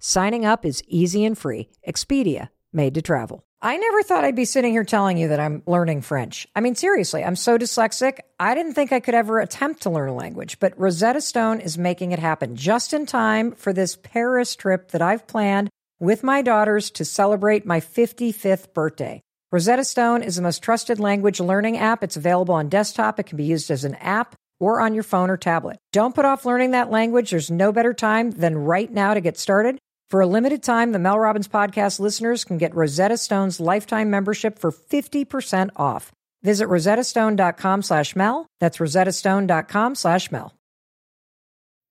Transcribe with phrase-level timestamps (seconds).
[0.00, 1.68] Signing up is easy and free.
[1.86, 3.44] Expedia, made to travel.
[3.60, 6.46] I never thought I'd be sitting here telling you that I'm learning French.
[6.54, 8.20] I mean, seriously, I'm so dyslexic.
[8.38, 11.76] I didn't think I could ever attempt to learn a language, but Rosetta Stone is
[11.76, 16.42] making it happen just in time for this Paris trip that I've planned with my
[16.42, 19.20] daughters to celebrate my 55th birthday.
[19.50, 22.04] Rosetta Stone is the most trusted language learning app.
[22.04, 23.18] It's available on desktop.
[23.18, 25.78] It can be used as an app or on your phone or tablet.
[25.92, 27.30] Don't put off learning that language.
[27.30, 29.80] There's no better time than right now to get started.
[30.10, 34.58] For a limited time, the Mel Robbins podcast listeners can get Rosetta Stone's lifetime membership
[34.58, 36.12] for 50% off.
[36.42, 38.46] Visit rosettastone.com slash Mel.
[38.58, 40.54] That's rosettastone.com slash Mel.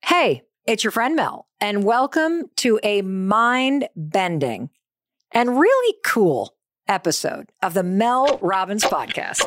[0.04, 4.72] Hey, it's your friend Mel, and welcome to a mind bending
[5.32, 6.56] and really cool
[6.88, 9.46] episode of the Mel Robbins podcast.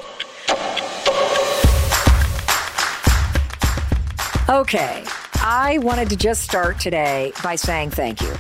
[4.49, 5.03] Okay,
[5.43, 8.33] I wanted to just start today by saying thank you.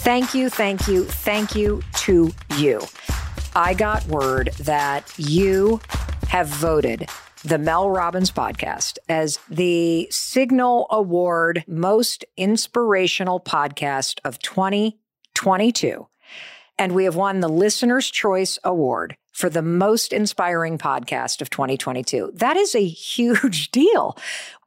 [0.00, 2.80] Thank you, thank you, thank you to you.
[3.54, 5.80] I got word that you
[6.28, 7.08] have voted
[7.44, 16.06] the Mel Robbins podcast as the Signal Award Most Inspirational Podcast of 2022.
[16.78, 22.32] And we have won the Listener's Choice Award for the most inspiring podcast of 2022.
[22.34, 24.16] That is a huge deal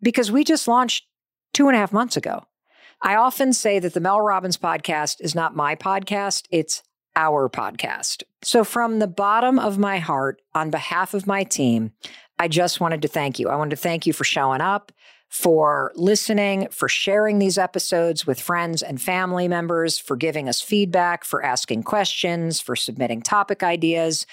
[0.01, 1.05] because we just launched
[1.53, 2.45] two and a half months ago.
[3.03, 6.83] I often say that the Mel Robbins podcast is not my podcast, it's
[7.15, 8.21] our podcast.
[8.43, 11.93] So, from the bottom of my heart, on behalf of my team,
[12.37, 13.49] I just wanted to thank you.
[13.49, 14.91] I wanted to thank you for showing up,
[15.29, 21.23] for listening, for sharing these episodes with friends and family members, for giving us feedback,
[21.23, 24.27] for asking questions, for submitting topic ideas.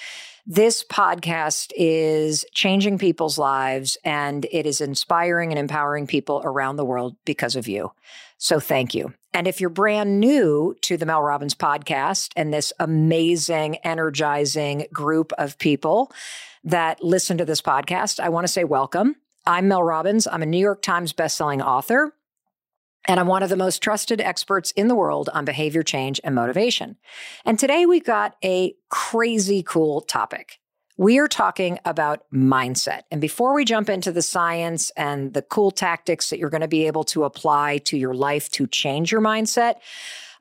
[0.47, 6.87] This podcast is changing people's lives and it is inspiring and empowering people around the
[6.87, 7.93] world because of you.
[8.39, 9.13] So thank you.
[9.35, 15.33] And if you're brand new to the Mel Robbins podcast and this amazing, energizing group
[15.37, 16.13] of people
[16.65, 19.17] that listen to this podcast, I want to say welcome.
[19.45, 20.27] I'm Mel Robbins.
[20.27, 22.15] I'm a New York Times bestselling author.
[23.07, 26.35] And I'm one of the most trusted experts in the world on behavior change and
[26.35, 26.97] motivation.
[27.45, 30.58] And today we've got a crazy cool topic.
[31.01, 33.03] We are talking about mindset.
[33.13, 36.67] And before we jump into the science and the cool tactics that you're going to
[36.67, 39.77] be able to apply to your life to change your mindset,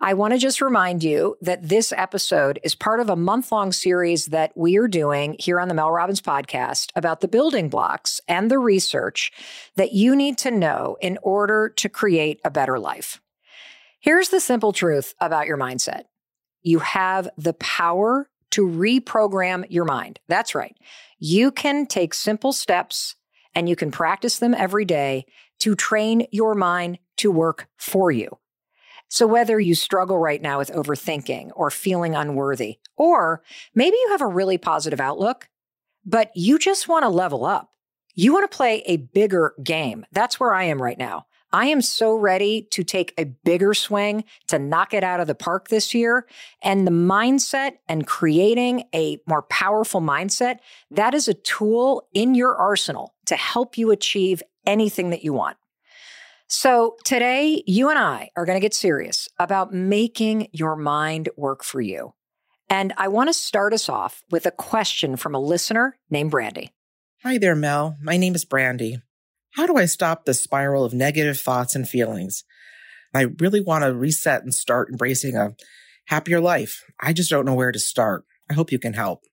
[0.01, 3.71] I want to just remind you that this episode is part of a month long
[3.71, 8.19] series that we are doing here on the Mel Robbins podcast about the building blocks
[8.27, 9.31] and the research
[9.75, 13.21] that you need to know in order to create a better life.
[13.99, 16.05] Here's the simple truth about your mindset
[16.63, 20.19] you have the power to reprogram your mind.
[20.27, 20.75] That's right.
[21.19, 23.15] You can take simple steps
[23.55, 25.25] and you can practice them every day
[25.59, 28.37] to train your mind to work for you.
[29.09, 33.41] So, whether you struggle right now with overthinking or feeling unworthy, or
[33.73, 35.47] maybe you have a really positive outlook,
[36.05, 37.71] but you just want to level up,
[38.15, 40.05] you want to play a bigger game.
[40.11, 41.26] That's where I am right now.
[41.53, 45.35] I am so ready to take a bigger swing to knock it out of the
[45.35, 46.27] park this year.
[46.61, 50.59] And the mindset and creating a more powerful mindset,
[50.91, 55.57] that is a tool in your arsenal to help you achieve anything that you want.
[56.49, 61.63] So today, you and I are going to get serious about making your mind work
[61.63, 62.13] for you.
[62.69, 66.71] And I want to start us off with a question from a listener named Brandy.
[67.23, 67.97] Hi there, Mel.
[68.01, 69.01] My name is Brandy.
[69.51, 72.43] How do I stop the spiral of negative thoughts and feelings?
[73.13, 75.55] I really want to reset and start embracing a
[76.05, 76.83] happier life.
[76.99, 78.23] I just don't know where to start.
[78.49, 79.23] I hope you can help.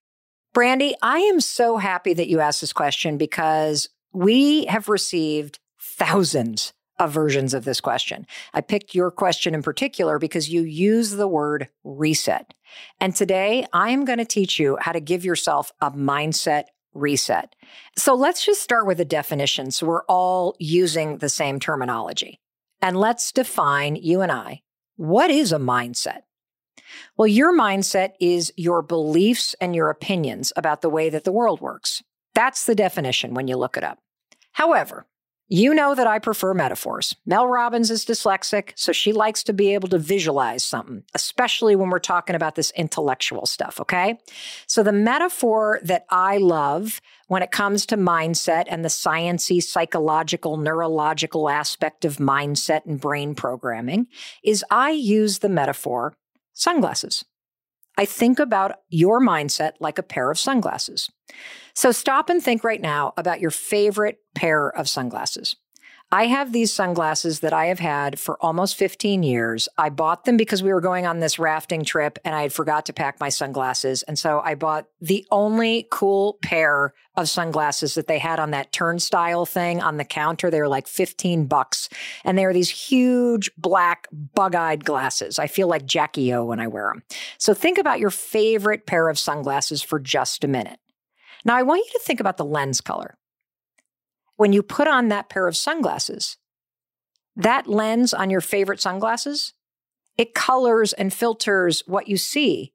[0.53, 6.73] Brandy, I am so happy that you asked this question because we have received thousands
[6.97, 8.25] of versions of this question.
[8.53, 12.53] I picked your question in particular because you use the word reset.
[12.99, 16.65] And today I am going to teach you how to give yourself a mindset
[16.95, 17.55] reset.
[17.97, 22.39] So let's just start with a definition so we're all using the same terminology.
[22.81, 24.61] And let's define, you and I,
[24.95, 26.21] what is a mindset?
[27.17, 31.61] Well, your mindset is your beliefs and your opinions about the way that the world
[31.61, 32.03] works.
[32.33, 33.99] That's the definition when you look it up.
[34.51, 35.05] However,
[35.47, 37.15] You know that I prefer metaphors.
[37.27, 41.91] Mel Robbins is dyslexic, so she likes to be able to visualize something, especially when
[41.91, 44.17] we're talking about this intellectual stuff, okay?
[44.65, 50.57] So the metaphor that I love when it comes to mindset and the sciency, psychological,
[50.57, 54.07] neurological aspect of mindset and brain programming
[54.43, 56.15] is I use the metaphor
[56.53, 57.23] sunglasses.
[57.97, 61.09] I think about your mindset like a pair of sunglasses.
[61.75, 65.57] So stop and think right now about your favorite pair of sunglasses.
[66.11, 69.67] I have these sunglasses that I have had for almost 15 years.
[69.77, 72.85] I bought them because we were going on this rafting trip and I had forgot
[72.85, 74.03] to pack my sunglasses.
[74.03, 78.71] And so I bought the only cool pair of sunglasses that they had on that
[78.71, 80.51] turnstile thing on the counter.
[80.51, 81.89] They were like 15 bucks.
[82.23, 85.39] And they are these huge black bug eyed glasses.
[85.39, 87.03] I feel like Jackie O when I wear them.
[87.39, 90.79] So think about your favorite pair of sunglasses for just a minute.
[91.45, 93.17] Now, I want you to think about the lens color
[94.35, 96.37] when you put on that pair of sunglasses,
[97.35, 99.53] that lens on your favorite sunglasses,
[100.17, 102.73] it colors and filters what you see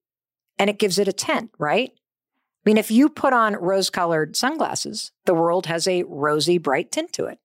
[0.58, 1.90] and it gives it a tint, right?
[1.94, 6.93] I mean, if you put on rose colored sunglasses, the world has a rosy, bright
[6.93, 7.38] tint to it.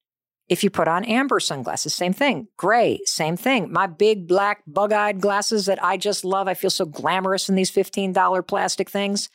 [0.49, 2.49] If you put on amber sunglasses, same thing.
[2.57, 3.71] Gray, same thing.
[3.71, 6.47] My big black bug eyed glasses that I just love.
[6.47, 9.29] I feel so glamorous in these $15 plastic things.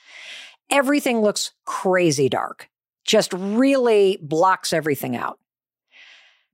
[0.71, 2.69] Everything looks crazy dark
[3.05, 5.39] just really blocks everything out.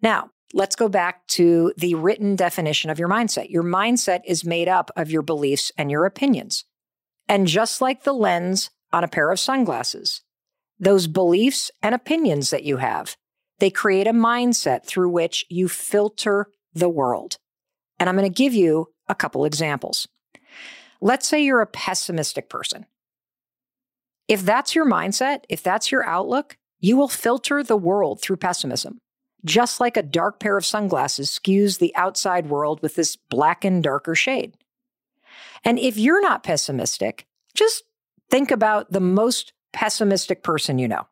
[0.02, 3.50] Now, let's go back to the written definition of your mindset.
[3.50, 6.64] Your mindset is made up of your beliefs and your opinions.
[7.28, 10.22] And just like the lens on a pair of sunglasses,
[10.78, 13.16] those beliefs and opinions that you have,
[13.58, 17.38] they create a mindset through which you filter the world.
[17.98, 20.06] And I'm going to give you a couple examples.
[21.00, 22.86] Let's say you're a pessimistic person.
[24.28, 29.00] If that's your mindset, if that's your outlook, you will filter the world through pessimism,
[29.44, 34.14] just like a dark pair of sunglasses skews the outside world with this blackened, darker
[34.14, 34.56] shade.
[35.64, 37.84] And if you're not pessimistic, just
[38.30, 41.06] think about the most pessimistic person you know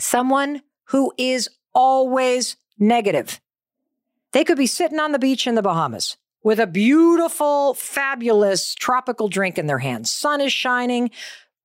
[0.00, 3.40] someone who is always negative.
[4.32, 9.28] They could be sitting on the beach in the Bahamas with a beautiful, fabulous tropical
[9.28, 10.10] drink in their hands.
[10.10, 11.10] Sun is shining,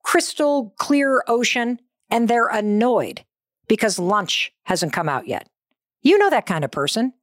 [0.04, 1.80] crystal clear ocean
[2.10, 3.24] and they're annoyed
[3.68, 5.50] because lunch hasn't come out yet.
[6.02, 7.14] You know that kind of person.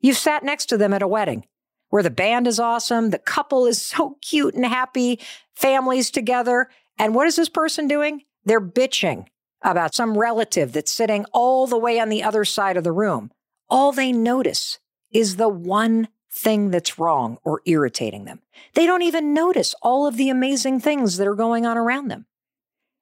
[0.00, 1.46] You've sat next to them at a wedding
[1.88, 5.20] where the band is awesome, the couple is so cute and happy,
[5.54, 6.68] families together.
[6.98, 8.22] And what is this person doing?
[8.44, 9.26] They're bitching
[9.62, 13.30] about some relative that's sitting all the way on the other side of the room.
[13.70, 14.78] All they notice
[15.12, 18.40] is the one thing that's wrong or irritating them.
[18.74, 22.26] They don't even notice all of the amazing things that are going on around them.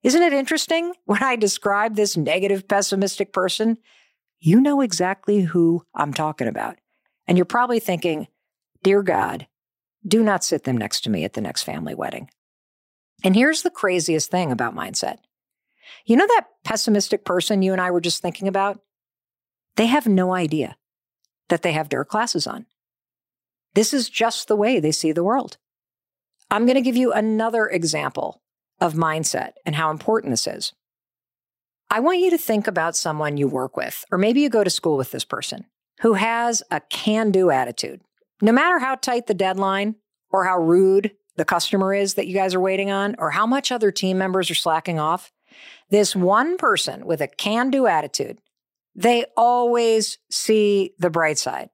[0.02, 3.78] Isn't it interesting when I describe this negative, pessimistic person?
[4.38, 6.76] You know exactly who I'm talking about.
[7.26, 8.28] And you're probably thinking,
[8.82, 9.46] Dear God,
[10.06, 12.28] do not sit them next to me at the next family wedding.
[13.22, 15.18] And here's the craziest thing about mindset.
[16.04, 18.80] You know that pessimistic person you and I were just thinking about?
[19.76, 20.76] They have no idea
[21.48, 22.66] that they have dark glasses on.
[23.74, 25.56] This is just the way they see the world.
[26.50, 28.42] I'm going to give you another example
[28.80, 30.72] of mindset and how important this is.
[31.88, 34.70] I want you to think about someone you work with, or maybe you go to
[34.70, 35.66] school with this person
[36.00, 38.00] who has a can do attitude.
[38.40, 39.96] No matter how tight the deadline
[40.30, 43.72] or how rude the customer is that you guys are waiting on, or how much
[43.72, 45.32] other team members are slacking off,
[45.90, 48.38] this one person with a can do attitude,
[48.94, 51.70] they always see the bright side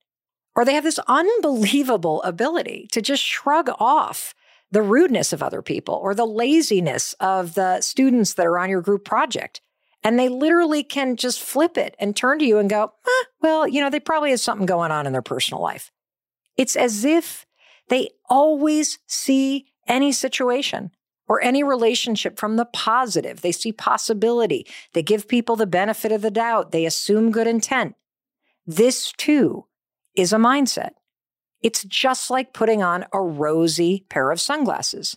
[0.59, 4.35] or they have this unbelievable ability to just shrug off
[4.73, 8.81] the rudeness of other people or the laziness of the students that are on your
[8.81, 9.61] group project.
[10.03, 13.69] And they literally can just flip it and turn to you and go, eh, well,
[13.69, 15.93] you know, they probably have something going on in their personal life.
[16.57, 17.47] It's as if
[17.89, 20.91] they always see any situation
[21.29, 23.43] or any relationship from the positive.
[23.43, 24.67] They see possibility.
[24.93, 26.73] They give people the benefit of the doubt.
[26.73, 27.95] They assume good intent.
[28.67, 29.68] This too
[30.19, 30.91] is a mindset.
[31.63, 35.17] It's just like putting on a rosy pair of sunglasses.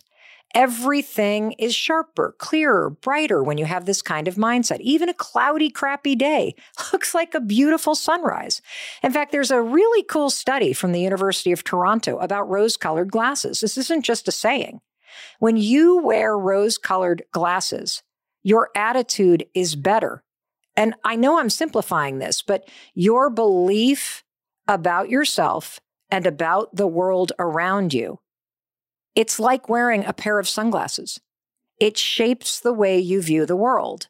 [0.54, 4.80] Everything is sharper, clearer, brighter when you have this kind of mindset.
[4.80, 6.54] Even a cloudy, crappy day
[6.92, 8.62] looks like a beautiful sunrise.
[9.02, 13.10] In fact, there's a really cool study from the University of Toronto about rose colored
[13.10, 13.60] glasses.
[13.60, 14.80] This isn't just a saying.
[15.40, 18.02] When you wear rose colored glasses,
[18.42, 20.22] your attitude is better.
[20.76, 24.22] And I know I'm simplifying this, but your belief
[24.72, 25.78] about yourself
[26.10, 28.18] and about the world around you.
[29.14, 31.20] It's like wearing a pair of sunglasses.
[31.78, 34.08] It shapes the way you view the world.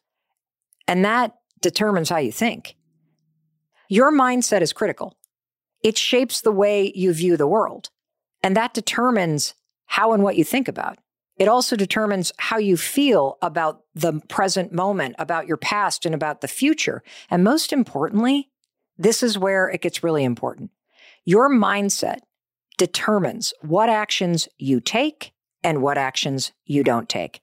[0.87, 2.75] And that determines how you think.
[3.89, 5.17] Your mindset is critical.
[5.81, 7.89] It shapes the way you view the world,
[8.41, 9.53] and that determines
[9.85, 10.97] how and what you think about.
[11.35, 16.39] It also determines how you feel about the present moment, about your past, and about
[16.39, 17.03] the future.
[17.29, 18.49] And most importantly,
[18.97, 20.71] this is where it gets really important.
[21.25, 22.19] Your mindset
[22.77, 25.33] determines what actions you take
[25.63, 27.41] and what actions you don't take.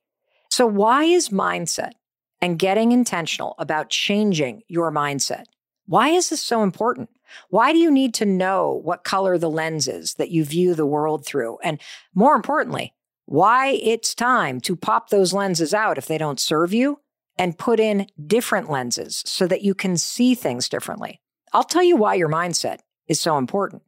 [0.50, 1.92] So, why is mindset
[2.40, 5.44] and getting intentional about changing your mindset?
[5.86, 7.08] Why is this so important?
[7.48, 10.86] Why do you need to know what color the lens is that you view the
[10.86, 11.58] world through?
[11.62, 11.80] And
[12.14, 12.94] more importantly,
[13.26, 17.00] why it's time to pop those lenses out if they don't serve you
[17.38, 21.20] and put in different lenses so that you can see things differently.
[21.52, 22.78] I'll tell you why your mindset
[23.08, 23.82] is so important.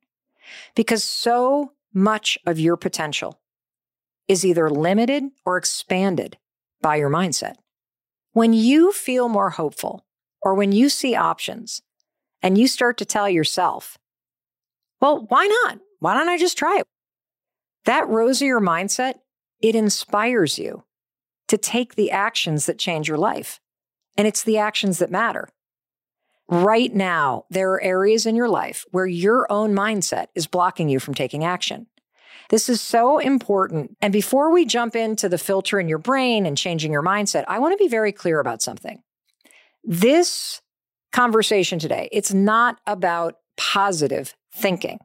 [0.74, 3.40] Because so much of your potential
[4.28, 6.38] is either limited or expanded
[6.80, 7.54] by your mindset.
[8.32, 10.04] When you feel more hopeful
[10.42, 11.82] or when you see options
[12.42, 13.98] and you start to tell yourself,
[15.00, 15.78] well, why not?
[16.00, 16.86] Why don't I just try it?
[17.84, 19.14] That rosier mindset
[19.60, 20.82] it inspires you
[21.48, 23.60] to take the actions that change your life.
[24.16, 25.48] And it's the actions that matter.
[26.52, 31.00] Right now, there are areas in your life where your own mindset is blocking you
[31.00, 31.86] from taking action.
[32.50, 33.96] This is so important.
[34.02, 37.58] And before we jump into the filter in your brain and changing your mindset, I
[37.58, 39.02] want to be very clear about something.
[39.82, 40.60] This
[41.10, 44.98] conversation today, it's not about positive thinking.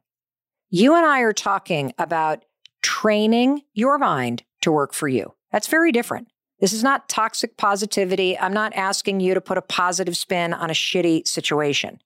[0.70, 2.44] You and I are talking about
[2.82, 5.34] training your mind to work for you.
[5.54, 6.28] That's very different.
[6.60, 8.38] This is not toxic positivity.
[8.38, 12.02] I'm not asking you to put a positive spin on a shitty situation.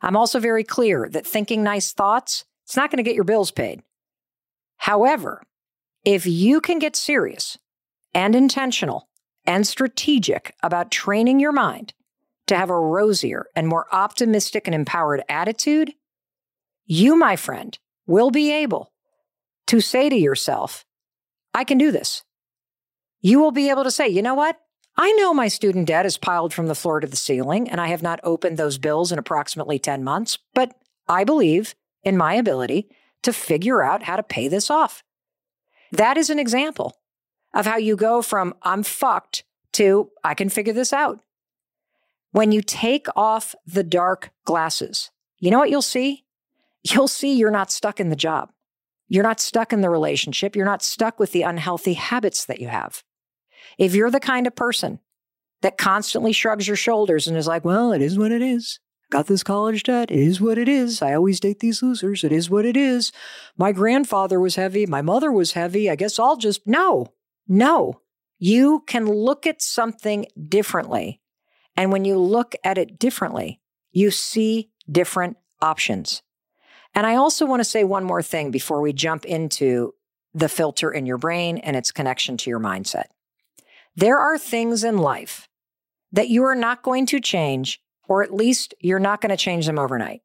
[0.00, 3.50] I'm also very clear that thinking nice thoughts, it's not going to get your bills
[3.50, 3.82] paid.
[4.78, 5.42] However,
[6.04, 7.58] if you can get serious
[8.14, 9.08] and intentional
[9.46, 11.94] and strategic about training your mind
[12.46, 15.92] to have a rosier and more optimistic and empowered attitude,
[16.84, 18.92] you, my friend, will be able
[19.66, 20.84] to say to yourself,
[21.54, 22.24] I can do this.
[23.22, 24.58] You will be able to say, you know what?
[24.96, 27.86] I know my student debt is piled from the floor to the ceiling, and I
[27.86, 30.74] have not opened those bills in approximately 10 months, but
[31.08, 32.88] I believe in my ability
[33.22, 35.02] to figure out how to pay this off.
[35.92, 36.98] That is an example
[37.54, 41.20] of how you go from I'm fucked to I can figure this out.
[42.32, 46.24] When you take off the dark glasses, you know what you'll see?
[46.82, 48.50] You'll see you're not stuck in the job.
[49.08, 50.56] You're not stuck in the relationship.
[50.56, 53.04] You're not stuck with the unhealthy habits that you have.
[53.78, 55.00] If you're the kind of person
[55.62, 58.80] that constantly shrugs your shoulders and is like, well, it is what it is.
[59.10, 60.10] Got this college debt.
[60.10, 61.02] It is what it is.
[61.02, 62.24] I always date these losers.
[62.24, 63.12] It is what it is.
[63.58, 64.86] My grandfather was heavy.
[64.86, 65.90] My mother was heavy.
[65.90, 67.12] I guess I'll just, no,
[67.46, 68.00] no.
[68.38, 71.20] You can look at something differently.
[71.76, 73.60] And when you look at it differently,
[73.92, 76.22] you see different options.
[76.94, 79.94] And I also want to say one more thing before we jump into
[80.34, 83.06] the filter in your brain and its connection to your mindset.
[83.94, 85.48] There are things in life
[86.12, 89.66] that you are not going to change, or at least you're not going to change
[89.66, 90.20] them overnight.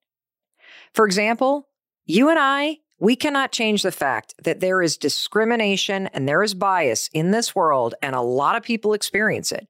[0.93, 1.67] For example,
[2.05, 6.53] you and I, we cannot change the fact that there is discrimination and there is
[6.53, 9.67] bias in this world, and a lot of people experience it.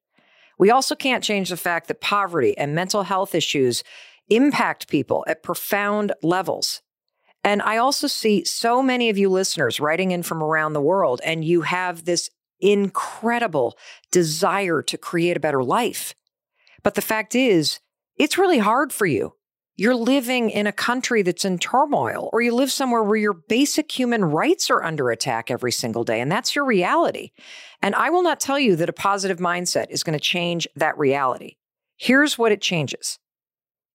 [0.59, 3.83] We also can't change the fact that poverty and mental health issues
[4.29, 6.81] impact people at profound levels.
[7.43, 11.21] And I also see so many of you listeners writing in from around the world,
[11.23, 13.77] and you have this incredible
[14.11, 16.13] desire to create a better life.
[16.83, 17.79] But the fact is,
[18.17, 19.33] it's really hard for you.
[19.79, 23.91] You're living in a country that's in turmoil, or you live somewhere where your basic
[23.91, 27.29] human rights are under attack every single day, and that's your reality.
[27.83, 30.97] And I will not tell you that a positive mindset is going to change that
[30.97, 31.57] reality.
[31.95, 33.19] Here's what it changes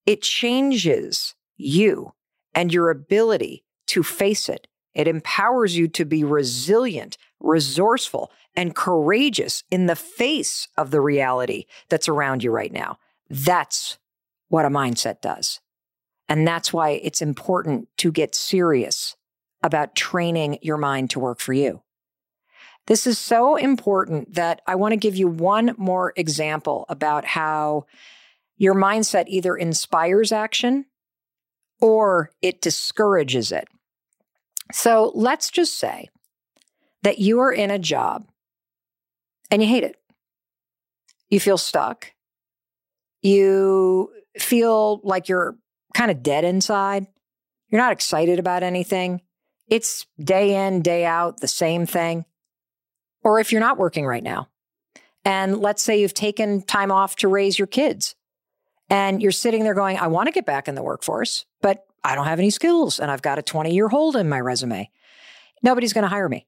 [0.07, 2.12] it changes you
[2.54, 4.69] and your ability to face it.
[4.95, 11.67] It empowers you to be resilient, resourceful, and courageous in the face of the reality
[11.89, 12.99] that's around you right now.
[13.31, 13.99] That's
[14.49, 15.61] what a mindset does.
[16.29, 19.17] And that's why it's important to get serious
[19.63, 21.83] about training your mind to work for you.
[22.87, 27.87] This is so important that I want to give you one more example about how
[28.57, 30.87] your mindset either inspires action
[31.81, 33.69] or it discourages it.
[34.73, 36.09] So let's just say
[37.03, 38.27] that you are in a job
[39.53, 39.97] and you hate it.
[41.31, 42.13] You feel stuck.
[43.23, 45.57] You feel like you're
[45.95, 47.07] kind of dead inside.
[47.69, 49.21] You're not excited about anything.
[49.69, 52.25] It's day in, day out, the same thing.
[53.23, 54.49] Or if you're not working right now,
[55.25, 58.17] and let's say you've taken time off to raise your kids
[58.91, 62.15] And you're sitting there going, I want to get back in the workforce, but I
[62.15, 64.91] don't have any skills and I've got a 20 year hold in my resume.
[65.63, 66.47] Nobody's going to hire me.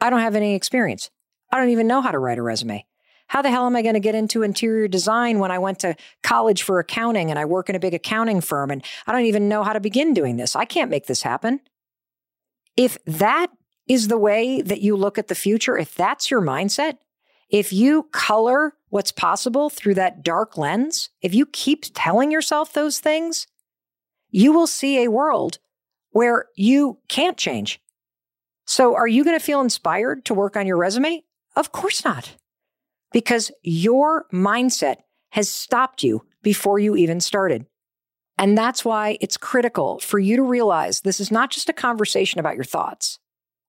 [0.00, 1.10] I don't have any experience.
[1.50, 2.84] I don't even know how to write a resume.
[3.28, 5.96] How the hell am I going to get into interior design when I went to
[6.22, 9.48] college for accounting and I work in a big accounting firm and I don't even
[9.48, 10.56] know how to begin doing this?
[10.56, 11.60] I can't make this happen.
[12.76, 13.48] If that
[13.86, 16.98] is the way that you look at the future, if that's your mindset,
[17.50, 22.98] if you color what's possible through that dark lens, if you keep telling yourself those
[22.98, 23.46] things,
[24.30, 25.58] you will see a world
[26.10, 27.80] where you can't change.
[28.66, 31.24] So, are you going to feel inspired to work on your resume?
[31.58, 32.36] Of course not,
[33.10, 34.98] because your mindset
[35.30, 37.66] has stopped you before you even started.
[38.38, 42.38] And that's why it's critical for you to realize this is not just a conversation
[42.38, 43.18] about your thoughts.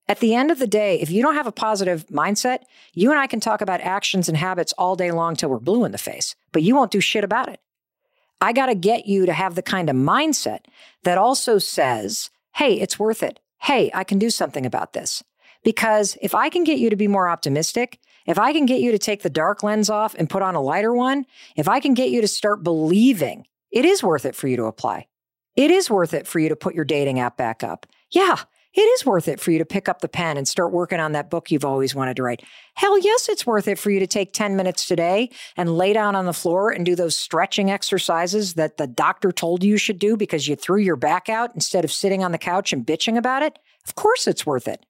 [0.06, 2.60] At the end of the day, if you don't have a positive mindset,
[2.94, 5.84] you and I can talk about actions and habits all day long till we're blue
[5.84, 7.58] in the face, but you won't do shit about it.
[8.40, 10.60] I got to get you to have the kind of mindset
[11.02, 13.40] that also says, hey, it's worth it.
[13.62, 15.24] Hey, I can do something about this.
[15.62, 18.92] Because if I can get you to be more optimistic, if I can get you
[18.92, 21.26] to take the dark lens off and put on a lighter one,
[21.56, 24.64] if I can get you to start believing it is worth it for you to
[24.64, 25.06] apply.
[25.56, 27.86] It is worth it for you to put your dating app back up.
[28.10, 28.36] Yeah,
[28.72, 31.12] it is worth it for you to pick up the pen and start working on
[31.12, 32.42] that book you've always wanted to write.
[32.74, 36.14] Hell yes, it's worth it for you to take 10 minutes today and lay down
[36.14, 40.16] on the floor and do those stretching exercises that the doctor told you should do
[40.16, 43.42] because you threw your back out instead of sitting on the couch and bitching about
[43.42, 43.58] it.
[43.86, 44.86] Of course, it's worth it.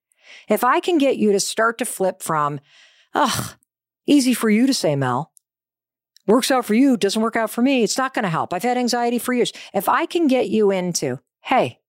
[0.49, 2.61] If I can get you to start to flip from,
[3.15, 3.55] ugh,
[4.07, 5.33] easy for you to say, Mel,
[6.27, 8.53] works out for you, doesn't work out for me, it's not going to help.
[8.53, 9.53] I've had anxiety for years.
[9.75, 11.81] If I can get you into, hey,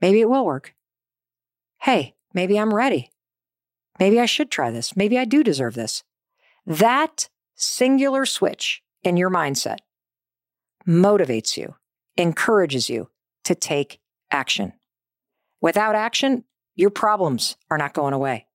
[0.00, 0.74] maybe it will work.
[1.80, 3.10] Hey, maybe I'm ready.
[3.98, 4.96] Maybe I should try this.
[4.96, 6.02] Maybe I do deserve this.
[6.66, 9.78] That singular switch in your mindset
[10.86, 11.76] motivates you,
[12.16, 13.10] encourages you
[13.44, 14.72] to take action.
[15.60, 16.44] Without action,
[16.74, 18.46] your problems are not going away.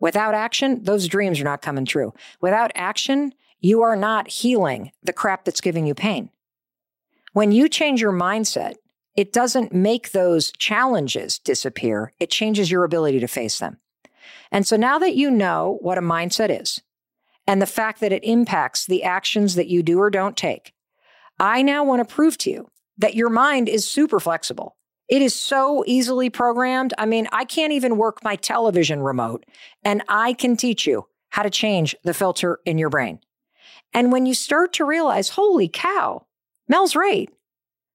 [0.00, 2.12] Without action, those dreams are not coming true.
[2.40, 6.30] Without action, you are not healing the crap that's giving you pain.
[7.32, 8.74] When you change your mindset,
[9.16, 13.78] it doesn't make those challenges disappear, it changes your ability to face them.
[14.52, 16.80] And so now that you know what a mindset is
[17.46, 20.72] and the fact that it impacts the actions that you do or don't take,
[21.40, 24.76] I now want to prove to you that your mind is super flexible.
[25.08, 26.92] It is so easily programmed.
[26.98, 29.46] I mean, I can't even work my television remote,
[29.84, 33.20] and I can teach you how to change the filter in your brain.
[33.94, 36.26] And when you start to realize, holy cow,
[36.68, 37.30] Mel's right.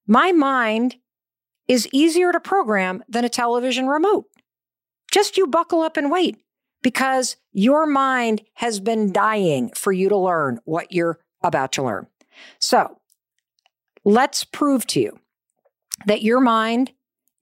[0.06, 0.96] My mind
[1.68, 4.26] is easier to program than a television remote.
[5.10, 6.36] Just you buckle up and wait
[6.82, 12.06] because your mind has been dying for you to learn what you're about to learn.
[12.58, 12.98] So
[14.04, 15.18] let's prove to you
[16.06, 16.92] that your mind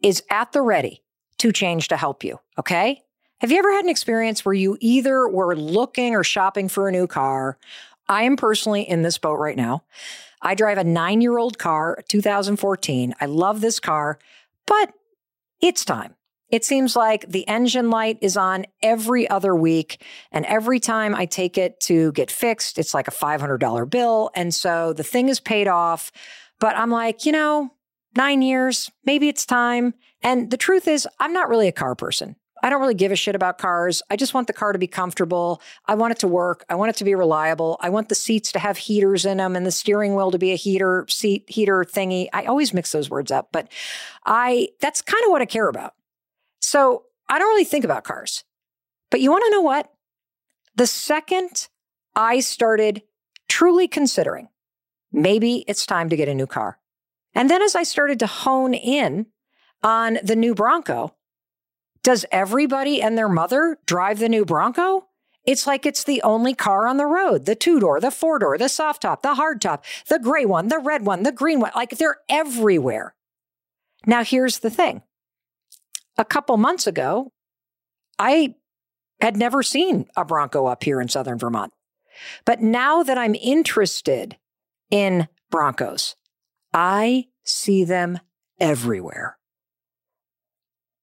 [0.02, 1.02] is at the ready
[1.38, 2.38] to change to help you.
[2.58, 3.02] Okay.
[3.40, 6.92] Have you ever had an experience where you either were looking or shopping for a
[6.92, 7.58] new car
[8.08, 9.84] I am personally in this boat right now.
[10.40, 13.14] I drive a nine year old car, 2014.
[13.20, 14.18] I love this car,
[14.66, 14.92] but
[15.60, 16.14] it's time.
[16.50, 20.02] It seems like the engine light is on every other week.
[20.30, 24.30] And every time I take it to get fixed, it's like a $500 bill.
[24.34, 26.12] And so the thing is paid off.
[26.60, 27.72] But I'm like, you know,
[28.16, 29.94] nine years, maybe it's time.
[30.22, 32.36] And the truth is, I'm not really a car person.
[32.62, 34.02] I don't really give a shit about cars.
[34.08, 35.60] I just want the car to be comfortable.
[35.86, 36.64] I want it to work.
[36.68, 37.76] I want it to be reliable.
[37.80, 40.52] I want the seats to have heaters in them and the steering wheel to be
[40.52, 42.28] a heater seat heater thingy.
[42.32, 43.70] I always mix those words up, but
[44.24, 45.94] I that's kind of what I care about.
[46.60, 48.44] So, I don't really think about cars.
[49.10, 49.90] But you want to know what?
[50.76, 51.68] The second
[52.14, 53.02] I started
[53.48, 54.48] truly considering
[55.12, 56.78] maybe it's time to get a new car.
[57.34, 59.26] And then as I started to hone in
[59.82, 61.14] on the new Bronco,
[62.02, 65.06] does everybody and their mother drive the new Bronco?
[65.44, 68.56] It's like it's the only car on the road the two door, the four door,
[68.58, 71.72] the soft top, the hard top, the gray one, the red one, the green one.
[71.74, 73.14] Like they're everywhere.
[74.06, 75.02] Now, here's the thing
[76.16, 77.32] a couple months ago,
[78.18, 78.56] I
[79.20, 81.72] had never seen a Bronco up here in southern Vermont.
[82.44, 84.36] But now that I'm interested
[84.90, 86.16] in Broncos,
[86.72, 88.18] I see them
[88.58, 89.38] everywhere.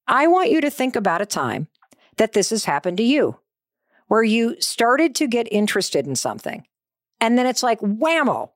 [0.06, 1.68] I want you to think about a time
[2.16, 3.38] that this has happened to you,
[4.08, 6.66] where you started to get interested in something.
[7.20, 8.50] And then it's like whammo.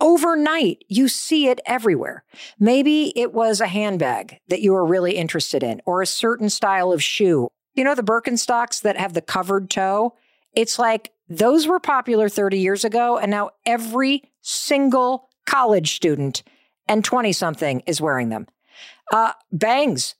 [0.00, 2.24] Overnight, you see it everywhere.
[2.58, 6.92] Maybe it was a handbag that you were really interested in, or a certain style
[6.92, 7.48] of shoe.
[7.74, 10.14] You know, the Birkenstocks that have the covered toe?
[10.52, 16.42] It's like those were popular 30 years ago, and now every single college student
[16.88, 18.46] and 20 something is wearing them.
[19.12, 20.14] Uh, bangs.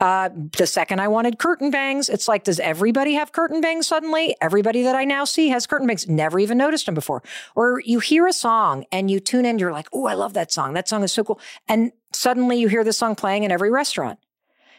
[0.00, 4.36] Uh, the second I wanted curtain bangs, it's like, does everybody have curtain bangs suddenly?
[4.40, 6.06] Everybody that I now see has curtain bangs.
[6.06, 7.22] Never even noticed them before.
[7.56, 10.52] Or you hear a song and you tune in, you're like, oh, I love that
[10.52, 10.74] song.
[10.74, 11.40] That song is so cool.
[11.66, 14.20] And suddenly you hear the song playing in every restaurant.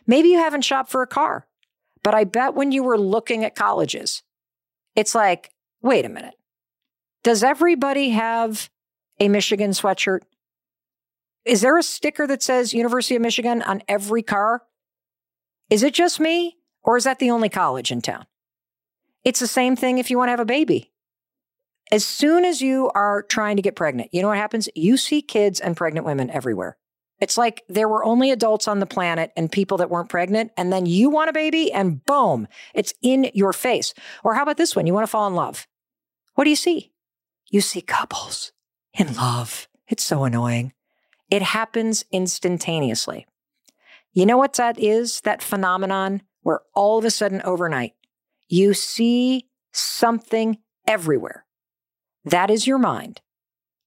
[0.08, 1.48] Maybe you haven't shopped for a car,
[2.02, 4.24] but I bet when you were looking at colleges,
[4.96, 5.52] it's like,
[5.82, 6.36] wait a minute.
[7.24, 8.70] Does everybody have
[9.20, 10.22] a Michigan sweatshirt?
[11.46, 14.64] Is there a sticker that says University of Michigan on every car?
[15.70, 18.26] Is it just me, or is that the only college in town?
[19.24, 20.92] It's the same thing if you want to have a baby.
[21.92, 24.70] As soon as you are trying to get pregnant, you know what happens?
[24.76, 26.78] You see kids and pregnant women everywhere.
[27.20, 30.72] It's like there were only adults on the planet and people that weren't pregnant, and
[30.72, 33.94] then you want a baby, and boom, it's in your face.
[34.24, 34.88] Or how about this one?
[34.88, 35.68] You want to fall in love.
[36.36, 36.92] What do you see?
[37.50, 38.52] You see couples
[39.00, 39.68] in love.
[39.88, 40.74] It's so annoying.
[41.32, 43.26] It happens instantaneously.
[44.12, 45.22] You know what that is?
[45.22, 47.94] That phenomenon where all of a sudden overnight
[48.48, 50.58] you see something
[50.88, 51.46] everywhere.
[52.26, 53.22] That is your mind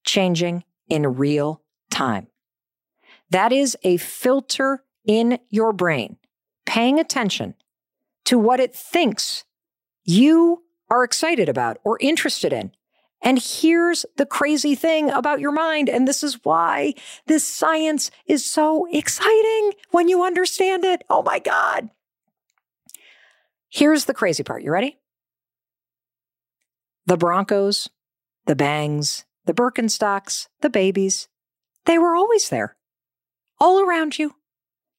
[0.05, 2.27] changing in real time.
[3.29, 6.17] That is a filter in your brain
[6.65, 7.55] paying attention
[8.25, 9.43] to what it thinks
[10.05, 12.71] you are excited about or interested in
[13.23, 15.89] and here's the crazy thing about your mind.
[15.89, 16.93] And this is why
[17.25, 21.03] this science is so exciting when you understand it.
[21.09, 21.89] Oh my God.
[23.69, 24.61] Here's the crazy part.
[24.61, 24.99] You ready?
[27.05, 27.89] The Broncos,
[28.45, 31.27] the Bangs, the Birkenstocks, the babies,
[31.85, 32.77] they were always there,
[33.59, 34.35] all around you.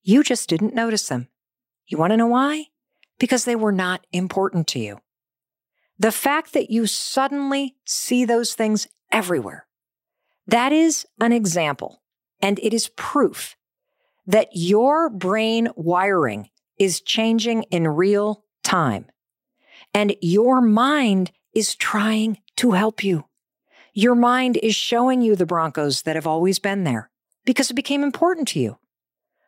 [0.02, 1.28] You just didn't notice them.
[1.86, 2.66] You want to know why?
[3.18, 5.00] Because they were not important to you.
[5.98, 9.66] The fact that you suddenly see those things everywhere,
[10.46, 12.02] that is an example,
[12.40, 13.56] and it is proof
[14.26, 19.06] that your brain wiring is changing in real time.
[19.92, 23.26] And your mind is trying to help you.
[23.92, 27.10] Your mind is showing you the Broncos that have always been there
[27.44, 28.78] because it became important to you.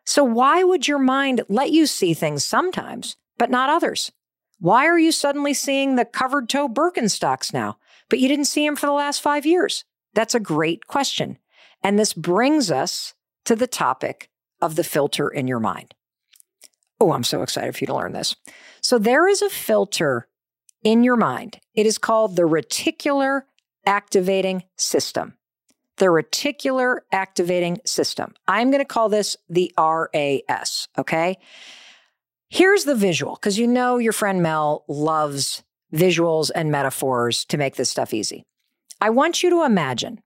[0.05, 4.11] So, why would your mind let you see things sometimes, but not others?
[4.59, 7.77] Why are you suddenly seeing the covered toe Birkenstocks now,
[8.09, 9.83] but you didn't see them for the last five years?
[10.13, 11.37] That's a great question.
[11.83, 13.13] And this brings us
[13.45, 14.29] to the topic
[14.61, 15.93] of the filter in your mind.
[16.99, 18.35] Oh, I'm so excited for you to learn this.
[18.81, 20.27] So, there is a filter
[20.83, 21.59] in your mind.
[21.75, 23.43] It is called the reticular
[23.85, 25.35] activating system.
[25.97, 28.33] The reticular activating system.
[28.47, 31.37] I'm going to call this the RAS, okay?
[32.49, 37.75] Here's the visual, because you know your friend Mel loves visuals and metaphors to make
[37.75, 38.45] this stuff easy.
[39.01, 40.21] I want you to imagine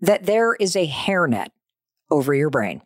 [0.00, 1.48] that there is a hairnet
[2.10, 2.82] over your brain.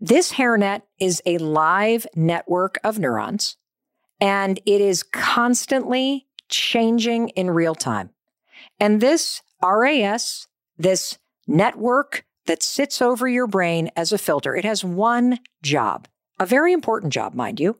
[0.00, 3.56] This hairnet is a live network of neurons,
[4.20, 8.10] and it is constantly changing in real time.
[8.80, 14.84] And this RAS, this network that sits over your brain as a filter, it has
[14.84, 17.78] one job, a very important job, mind you.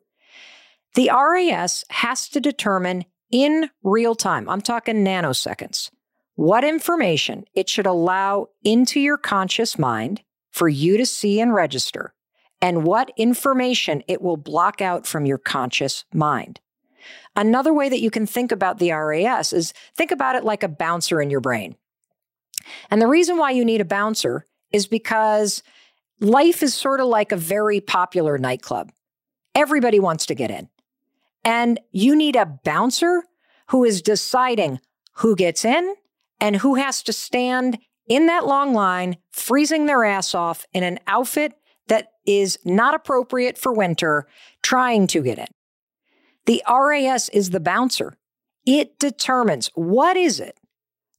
[0.95, 5.91] The RAS has to determine in real time, I'm talking nanoseconds,
[6.37, 12.15] what information it should allow into your conscious mind for you to see and register,
[12.63, 16.61] and what information it will block out from your conscious mind.
[17.35, 20.69] Another way that you can think about the RAS is think about it like a
[20.69, 21.75] bouncer in your brain.
[22.89, 25.65] And the reason why you need a bouncer is because
[26.21, 28.93] life is sort of like a very popular nightclub.
[29.57, 30.69] Everybody wants to get in.
[31.45, 33.25] And you need a bouncer
[33.69, 34.81] who is deciding
[35.17, 35.95] who gets in
[36.41, 40.99] and who has to stand in that long line, freezing their ass off in an
[41.07, 41.55] outfit
[41.89, 44.27] that is not appropriate for winter,
[44.63, 45.47] trying to get in.
[46.47, 48.17] The RAS is the bouncer.
[48.67, 50.59] It determines what is it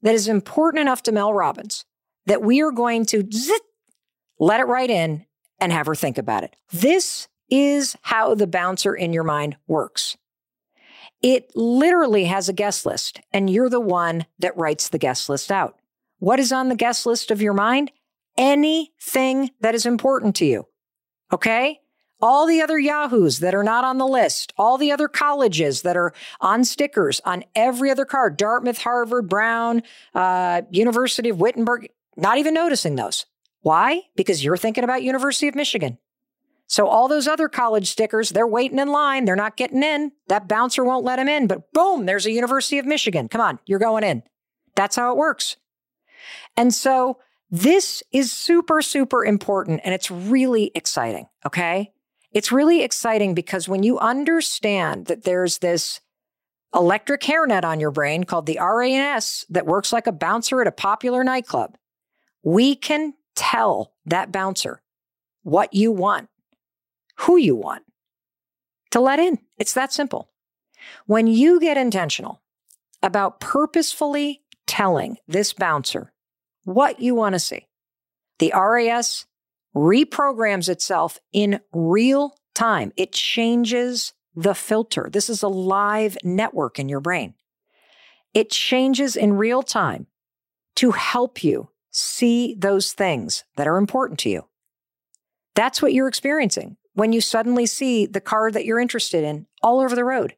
[0.02, 1.86] that is important enough to Mel Robbins
[2.26, 3.62] that we are going to zit,
[4.40, 5.26] let it right in
[5.60, 6.56] and have her think about it.
[6.72, 10.18] This is how the bouncer in your mind works.
[11.22, 15.52] It literally has a guest list, and you're the one that writes the guest list
[15.52, 15.80] out.
[16.20, 17.92] What is on the guest list of your mind?
[18.38, 20.68] Anything that is important to you.
[21.32, 21.80] Okay?
[22.22, 25.98] All the other Yahoos that are not on the list, all the other colleges that
[25.98, 32.38] are on stickers on every other card Dartmouth, Harvard, Brown, uh, University of Wittenberg, not
[32.38, 33.26] even noticing those.
[33.62, 34.02] Why?
[34.16, 35.98] Because you're thinking about University of Michigan.
[36.68, 39.26] So all those other college stickers, they're waiting in line.
[39.26, 40.12] They're not getting in.
[40.28, 43.28] That bouncer won't let them in, but boom, there's a University of Michigan.
[43.28, 44.24] Come on, you're going in.
[44.76, 45.58] That's how it works.
[46.58, 51.28] And so This is super, super important and it's really exciting.
[51.46, 51.92] Okay.
[52.32, 56.02] It's really exciting because when you understand that there's this
[56.74, 60.72] electric hairnet on your brain called the RAS that works like a bouncer at a
[60.72, 61.78] popular nightclub,
[62.44, 64.82] we can tell that bouncer
[65.44, 66.28] what you want,
[67.20, 67.84] who you want
[68.92, 69.40] to let in.
[69.58, 70.30] It's that simple.
[71.06, 72.42] When you get intentional
[73.02, 76.14] about purposefully telling this bouncer
[76.64, 77.68] what you want to see,
[78.40, 79.26] the RAS
[79.76, 82.92] reprograms itself in real time.
[82.96, 85.10] It changes the filter.
[85.12, 87.34] This is a live network in your brain.
[88.34, 90.08] It changes in real time
[90.78, 94.46] to help you see those things that are important to you.
[95.56, 99.80] That's what you're experiencing when you suddenly see the car that you're interested in all
[99.80, 100.36] over the road.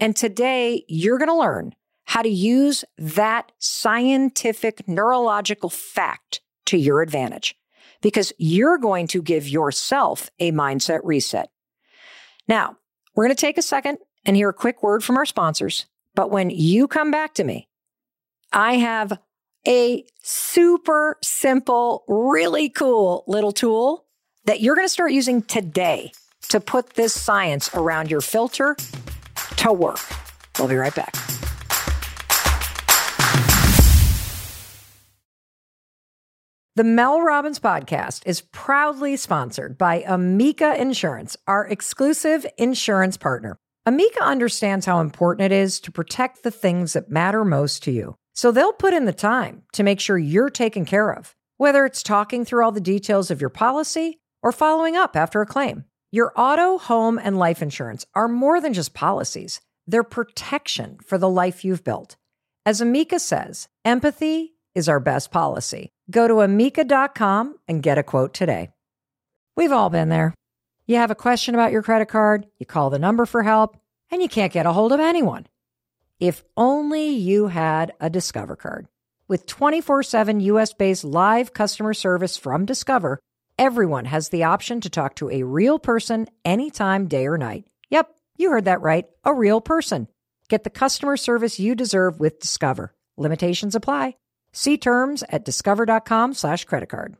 [0.00, 7.02] And today you're going to learn how to use that scientific neurological fact to your
[7.02, 7.56] advantage
[8.00, 11.50] because you're going to give yourself a mindset reset.
[12.48, 12.76] Now,
[13.14, 15.86] we're going to take a second and hear a quick word from our sponsors.
[16.14, 17.68] But when you come back to me,
[18.52, 19.18] I have
[19.66, 24.05] a super simple, really cool little tool
[24.46, 26.12] that you're going to start using today
[26.48, 28.76] to put this science around your filter
[29.56, 30.00] to work.
[30.58, 31.14] We'll be right back.
[36.76, 43.56] The Mel Robbins podcast is proudly sponsored by Amica Insurance, our exclusive insurance partner.
[43.86, 48.14] Amica understands how important it is to protect the things that matter most to you.
[48.34, 52.02] So they'll put in the time to make sure you're taken care of, whether it's
[52.02, 55.84] talking through all the details of your policy or following up after a claim.
[56.12, 61.28] Your auto, home, and life insurance are more than just policies, they're protection for the
[61.28, 62.16] life you've built.
[62.64, 65.90] As Amica says, empathy is our best policy.
[66.10, 68.70] Go to amica.com and get a quote today.
[69.56, 70.34] We've all been there.
[70.86, 73.76] You have a question about your credit card, you call the number for help,
[74.10, 75.46] and you can't get a hold of anyone.
[76.20, 78.86] If only you had a Discover card.
[79.28, 83.18] With 24 7 US based live customer service from Discover,
[83.58, 87.64] everyone has the option to talk to a real person anytime, day or night.
[87.90, 89.06] Yep, you heard that right.
[89.24, 90.08] A real person.
[90.48, 92.94] Get the customer service you deserve with Discover.
[93.16, 94.14] Limitations apply.
[94.52, 97.16] See terms at discover.com slash credit card.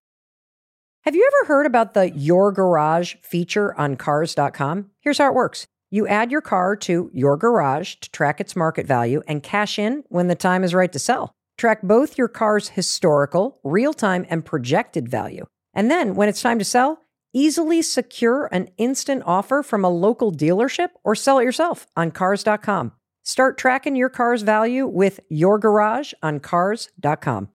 [1.02, 4.90] Have you ever heard about the Your Garage feature on cars.com?
[5.00, 5.66] Here's how it works.
[5.90, 10.02] You add your car to your garage to track its market value and cash in
[10.08, 11.32] when the time is right to sell.
[11.58, 15.46] Track both your car's historical, real time, and projected value.
[15.76, 17.02] And then when it's time to sell,
[17.34, 22.92] easily secure an instant offer from a local dealership or sell it yourself on cars.com.
[23.22, 27.50] Start tracking your car's value with your garage on cars.com.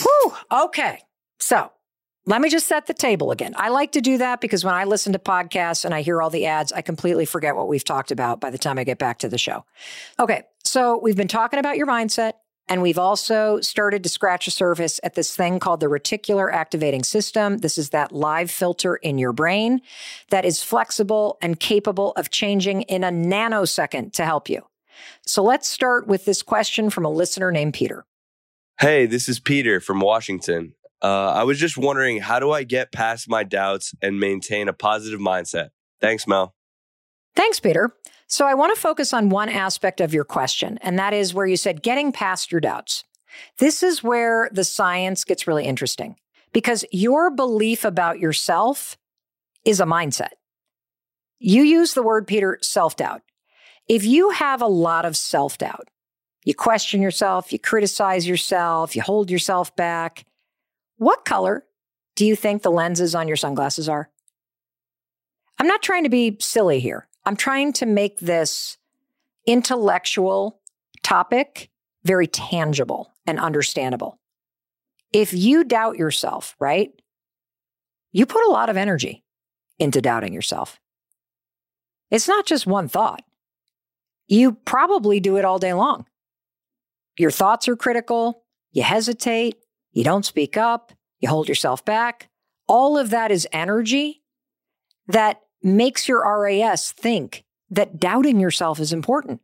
[0.00, 1.02] Whew, okay.
[1.38, 1.70] So
[2.28, 3.54] let me just set the table again.
[3.56, 6.28] I like to do that because when I listen to podcasts and I hear all
[6.28, 9.18] the ads, I completely forget what we've talked about by the time I get back
[9.20, 9.64] to the show.
[10.20, 10.42] Okay.
[10.62, 12.34] So we've been talking about your mindset.
[12.70, 17.02] And we've also started to scratch a surface at this thing called the reticular activating
[17.02, 17.58] system.
[17.58, 19.80] This is that live filter in your brain
[20.28, 24.66] that is flexible and capable of changing in a nanosecond to help you.
[25.24, 28.04] So let's start with this question from a listener named Peter.
[28.78, 30.74] Hey, this is Peter from Washington.
[31.02, 34.72] Uh, I was just wondering, how do I get past my doubts and maintain a
[34.72, 35.68] positive mindset?
[36.00, 36.54] Thanks, Mel.
[37.36, 37.94] Thanks, Peter.
[38.26, 41.46] So I want to focus on one aspect of your question, and that is where
[41.46, 43.04] you said getting past your doubts.
[43.58, 46.16] This is where the science gets really interesting
[46.52, 48.98] because your belief about yourself
[49.64, 50.32] is a mindset.
[51.38, 53.22] You use the word, Peter, self doubt.
[53.88, 55.88] If you have a lot of self doubt,
[56.44, 60.24] you question yourself, you criticize yourself, you hold yourself back,
[60.98, 61.64] what color
[62.14, 64.10] do you think the lenses on your sunglasses are?
[65.58, 67.08] I'm not trying to be silly here.
[67.24, 68.76] I'm trying to make this
[69.46, 70.60] intellectual
[71.02, 71.70] topic
[72.04, 74.18] very tangible and understandable.
[75.12, 76.90] If you doubt yourself, right,
[78.12, 79.24] you put a lot of energy
[79.78, 80.78] into doubting yourself.
[82.10, 83.22] It's not just one thought.
[84.26, 86.06] You probably do it all day long.
[87.18, 89.56] Your thoughts are critical, you hesitate,
[89.98, 92.28] you don't speak up, you hold yourself back.
[92.68, 94.22] All of that is energy
[95.08, 99.40] that makes your RAS think that doubting yourself is important.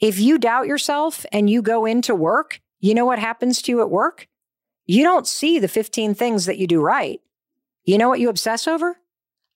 [0.00, 3.82] If you doubt yourself and you go into work, you know what happens to you
[3.82, 4.28] at work?
[4.86, 7.20] You don't see the 15 things that you do right.
[7.84, 8.96] You know what you obsess over?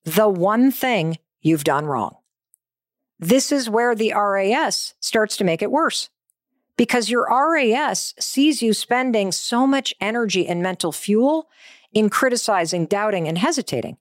[0.04, 2.14] The one thing you've done wrong.
[3.18, 6.10] this is where the RAS starts to make it worse
[6.76, 11.48] because your RAS sees you spending so much energy and mental fuel
[11.92, 13.96] in criticizing, doubting, and hesitating.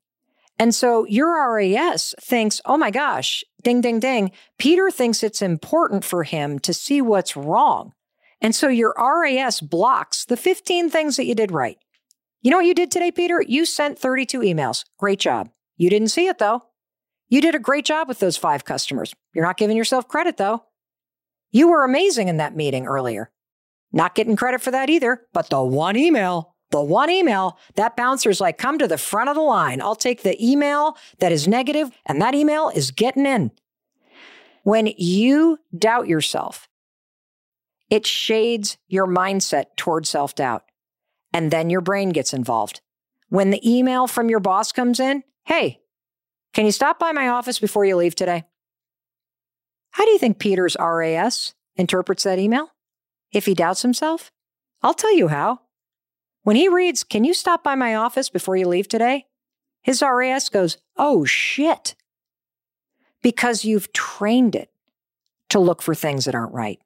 [0.60, 4.32] And so your RAS thinks, oh my gosh, ding, ding, ding.
[4.58, 7.94] Peter thinks it's important for him to see what's wrong.
[8.42, 11.78] And so your RAS blocks the 15 things that you did right.
[12.42, 13.42] You know what you did today, Peter?
[13.42, 14.84] You sent 32 emails.
[14.98, 15.50] Great job.
[15.78, 16.64] You didn't see it though.
[17.30, 19.16] You did a great job with those five customers.
[19.34, 20.66] You're not giving yourself credit though.
[21.54, 23.32] You were amazing in that meeting earlier.
[23.94, 28.42] Not getting credit for that either, but the one email, the one email, that bouncer's
[28.42, 29.80] like, come to the front of the line.
[29.80, 33.52] I'll take the email that is negative, and that email is getting in.
[34.63, 36.68] When you doubt yourself,
[37.92, 40.63] it shades your mindset toward self doubt.
[41.32, 42.82] And then your brain gets involved.
[43.30, 45.82] When the email from your boss comes in, hey,
[46.54, 48.44] can you stop by my office before you leave today?
[49.94, 52.70] How do you think Peter's RAS interprets that email?
[53.32, 54.32] If he doubts himself?
[54.82, 55.62] I'll tell you how.
[56.42, 59.28] When he reads, Can you stop by my office before you leave today?
[59.84, 61.96] His RAS goes, Oh shit.
[63.22, 64.72] Because you've trained it
[65.50, 66.80] to look for things that aren't right.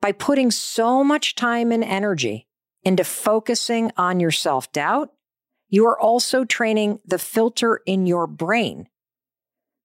[0.00, 2.46] By putting so much time and energy
[2.84, 5.12] into focusing on your self doubt,
[5.68, 8.88] you are also training the filter in your brain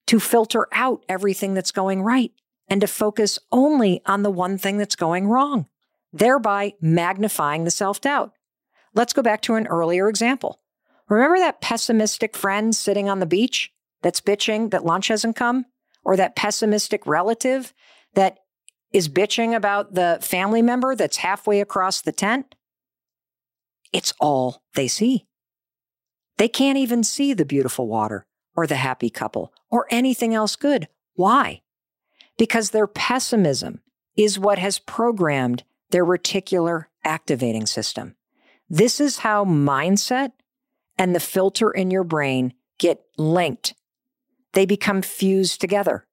[0.08, 2.32] to filter out everything that's going right
[2.68, 5.68] and to focus only on the one thing that's going wrong,
[6.12, 8.34] thereby magnifying the self doubt.
[8.94, 10.60] Let's go back to an earlier example.
[11.10, 15.66] Remember that pessimistic friend sitting on the beach that's bitching that lunch hasn't come?
[16.06, 17.74] Or that pessimistic relative
[18.14, 18.40] that
[18.92, 22.56] is bitching about the family member that's halfway across the tent?
[23.94, 25.28] It's all they see.
[26.38, 30.88] They can't even see the beautiful water or the happy couple or anything else good.
[31.16, 31.62] Why?
[32.38, 33.82] Because their pessimism
[34.16, 38.16] is what has programmed their reticular activating system.
[38.70, 40.32] This is how mindset
[40.98, 43.74] and the filter in your brain get linked.
[44.54, 46.06] They become fused together.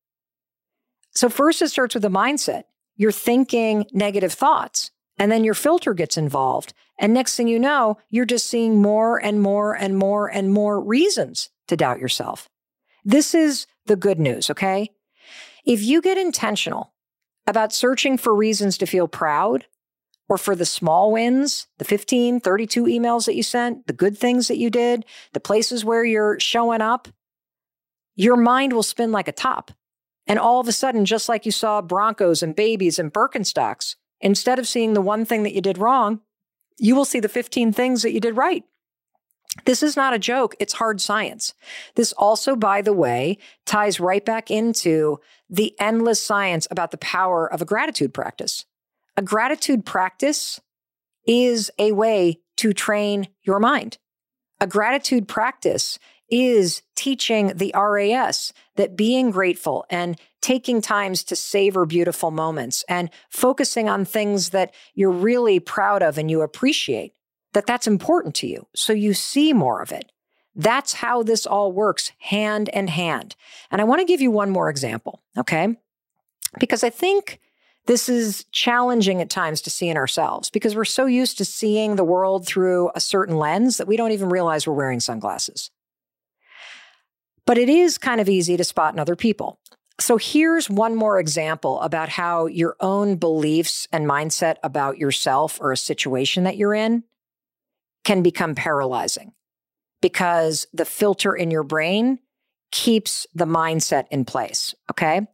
[1.12, 2.64] So, first, it starts with the mindset.
[2.96, 6.72] You're thinking negative thoughts, and then your filter gets involved.
[6.98, 10.81] And next thing you know, you're just seeing more and more and more and more
[10.81, 12.48] reasons to doubt yourself.
[13.04, 14.90] This is the good news, okay?
[15.64, 16.92] If you get intentional
[17.46, 19.66] about searching for reasons to feel proud
[20.28, 24.48] or for the small wins, the 15, 32 emails that you sent, the good things
[24.48, 27.09] that you did, the places where you're showing up,
[28.16, 29.70] your mind will spin like a top.
[30.26, 34.59] And all of a sudden, just like you saw Broncos and babies and Birkenstocks, instead
[34.59, 36.20] of seeing the one thing that you did wrong,
[36.78, 38.64] you will see the 15 things that you did right.
[39.64, 41.54] This is not a joke, it's hard science.
[41.96, 47.52] This also, by the way, ties right back into the endless science about the power
[47.52, 48.64] of a gratitude practice.
[49.16, 50.60] A gratitude practice
[51.26, 53.98] is a way to train your mind.
[54.60, 55.98] A gratitude practice
[56.30, 63.10] is teaching the RAS that being grateful and taking times to savor beautiful moments and
[63.28, 67.14] focusing on things that you're really proud of and you appreciate
[67.52, 68.66] that that's important to you.
[68.74, 70.12] So you see more of it.
[70.54, 73.36] That's how this all works hand in hand.
[73.70, 75.76] And I want to give you one more example, okay?
[76.58, 77.40] Because I think
[77.86, 81.96] this is challenging at times to see in ourselves because we're so used to seeing
[81.96, 85.70] the world through a certain lens that we don't even realize we're wearing sunglasses.
[87.46, 89.58] But it is kind of easy to spot in other people.
[89.98, 95.72] So here's one more example about how your own beliefs and mindset about yourself or
[95.72, 97.04] a situation that you're in
[98.04, 99.32] can become paralyzing
[100.00, 102.18] because the filter in your brain
[102.72, 104.74] keeps the mindset in place.
[104.90, 105.26] Okay.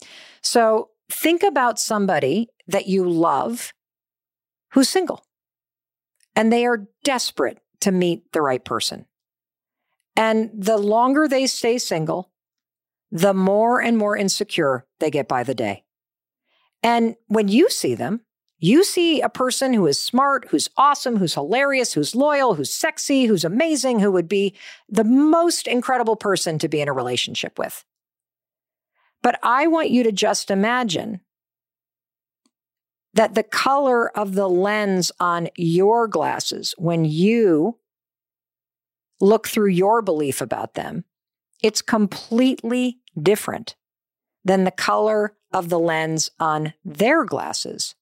[0.42, 3.72] So think about somebody that you love
[4.72, 5.24] who's single
[6.34, 9.06] and they are desperate to meet the right person.
[10.16, 12.30] And the longer they stay single,
[13.10, 15.84] the more and more insecure they get by the day.
[16.82, 18.22] And when you see them,
[18.58, 23.26] you see a person who is smart, who's awesome, who's hilarious, who's loyal, who's sexy,
[23.26, 24.54] who's amazing, who would be
[24.88, 27.84] the most incredible person to be in a relationship with.
[29.22, 31.20] But I want you to just imagine
[33.12, 37.78] that the color of the lens on your glasses when you
[39.20, 41.04] look through your belief about them,
[41.62, 43.74] it's completely different
[44.44, 47.94] than the color of the lens on their glasses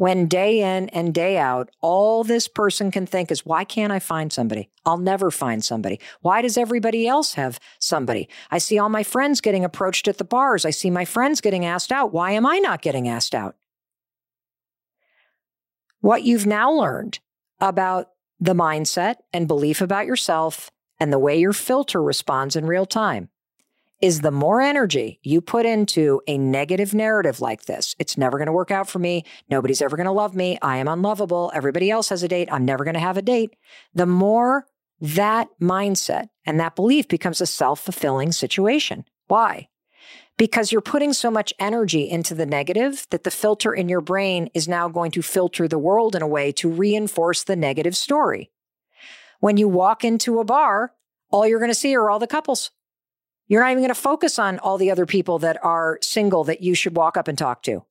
[0.00, 3.98] when day in and day out, all this person can think is, why can't I
[3.98, 4.70] find somebody?
[4.86, 6.00] I'll never find somebody.
[6.22, 8.26] Why does everybody else have somebody?
[8.50, 10.64] I see all my friends getting approached at the bars.
[10.64, 12.14] I see my friends getting asked out.
[12.14, 13.56] Why am I not getting asked out?
[16.00, 17.18] What you've now learned
[17.60, 18.08] about
[18.40, 23.28] the mindset and belief about yourself and the way your filter responds in real time
[24.00, 28.46] is the more energy you put into a negative narrative like this, it's never going
[28.46, 29.24] to work out for me.
[29.50, 30.58] Nobody's ever going to love me.
[30.62, 31.52] I am unlovable.
[31.54, 32.48] Everybody else has a date.
[32.50, 33.54] I'm never going to have a date.
[33.94, 34.66] The more
[35.00, 39.04] that mindset and that belief becomes a self fulfilling situation.
[39.28, 39.68] Why?
[40.36, 44.48] Because you're putting so much energy into the negative that the filter in your brain
[44.54, 48.50] is now going to filter the world in a way to reinforce the negative story.
[49.40, 50.94] When you walk into a bar,
[51.30, 52.70] all you're going to see are all the couples.
[53.50, 56.62] You're not even going to focus on all the other people that are single that
[56.62, 57.84] you should walk up and talk to.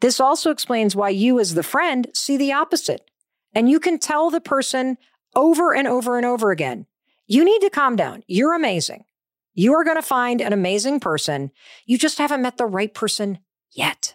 [0.00, 3.10] This also explains why you, as the friend, see the opposite.
[3.54, 4.96] And you can tell the person
[5.36, 6.86] over and over and over again
[7.28, 8.24] you need to calm down.
[8.26, 9.04] You're amazing.
[9.54, 11.52] You are going to find an amazing person.
[11.84, 13.38] You just haven't met the right person
[13.70, 14.14] yet.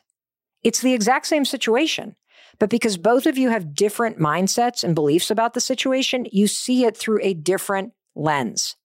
[0.64, 2.16] It's the exact same situation.
[2.59, 6.86] But because both of you have different mindsets and beliefs about the situation, you see
[6.86, 8.76] it through a different lens.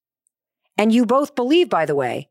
[0.78, 2.30] And you both believe, by the way,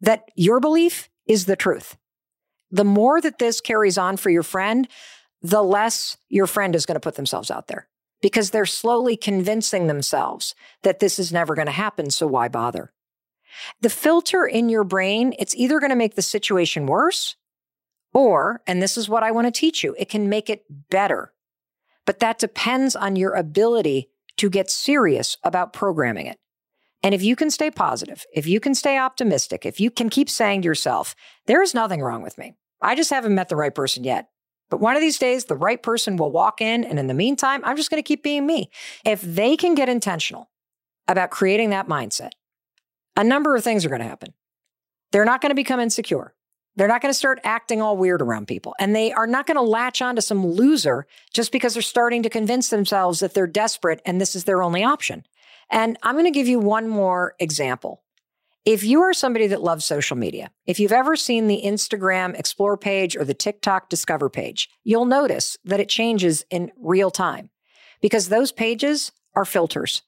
[0.00, 1.96] that your belief is the truth.
[2.70, 4.88] The more that this carries on for your friend,
[5.42, 7.86] the less your friend is going to put themselves out there
[8.22, 12.10] because they're slowly convincing themselves that this is never going to happen.
[12.10, 12.92] So why bother?
[13.82, 17.36] The filter in your brain, it's either going to make the situation worse
[18.14, 21.32] or, and this is what I want to teach you, it can make it better.
[22.06, 26.38] But that depends on your ability to get serious about programming it.
[27.02, 30.30] And if you can stay positive, if you can stay optimistic, if you can keep
[30.30, 32.54] saying to yourself, there is nothing wrong with me.
[32.80, 34.28] I just haven't met the right person yet.
[34.70, 36.84] But one of these days, the right person will walk in.
[36.84, 38.70] And in the meantime, I'm just going to keep being me.
[39.04, 40.50] If they can get intentional
[41.06, 42.30] about creating that mindset,
[43.16, 44.32] a number of things are going to happen.
[45.10, 46.34] They're not going to become insecure.
[46.74, 48.74] They're not going to start acting all weird around people.
[48.78, 52.22] And they are not going to latch on to some loser just because they're starting
[52.22, 55.26] to convince themselves that they're desperate and this is their only option.
[55.70, 58.02] And I'm going to give you one more example.
[58.64, 62.76] If you are somebody that loves social media, if you've ever seen the Instagram Explore
[62.76, 67.50] page or the TikTok Discover page, you'll notice that it changes in real time
[68.00, 70.02] because those pages are filters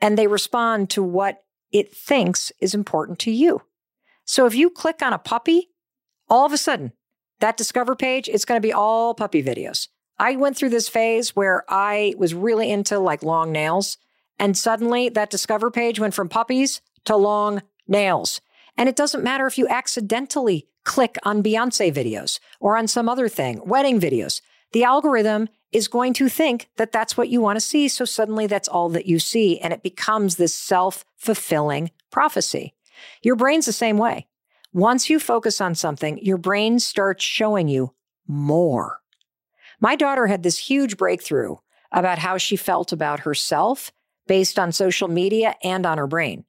[0.00, 1.42] and they respond to what
[1.72, 3.62] it thinks is important to you.
[4.24, 5.70] So if you click on a puppy,
[6.28, 6.92] all of a sudden,
[7.40, 9.88] that Discover page, it's going to be all puppy videos.
[10.18, 13.96] I went through this phase where I was really into like long nails
[14.38, 18.40] and suddenly that Discover page went from puppies to long nails.
[18.76, 23.28] And it doesn't matter if you accidentally click on Beyonce videos or on some other
[23.28, 24.40] thing, wedding videos.
[24.72, 27.88] The algorithm is going to think that that's what you want to see.
[27.88, 29.58] So suddenly that's all that you see.
[29.58, 32.74] And it becomes this self fulfilling prophecy.
[33.22, 34.26] Your brain's the same way.
[34.72, 37.92] Once you focus on something, your brain starts showing you
[38.26, 39.00] more.
[39.80, 41.56] My daughter had this huge breakthrough
[41.90, 43.92] about how she felt about herself
[44.28, 46.44] based on social media and on her brain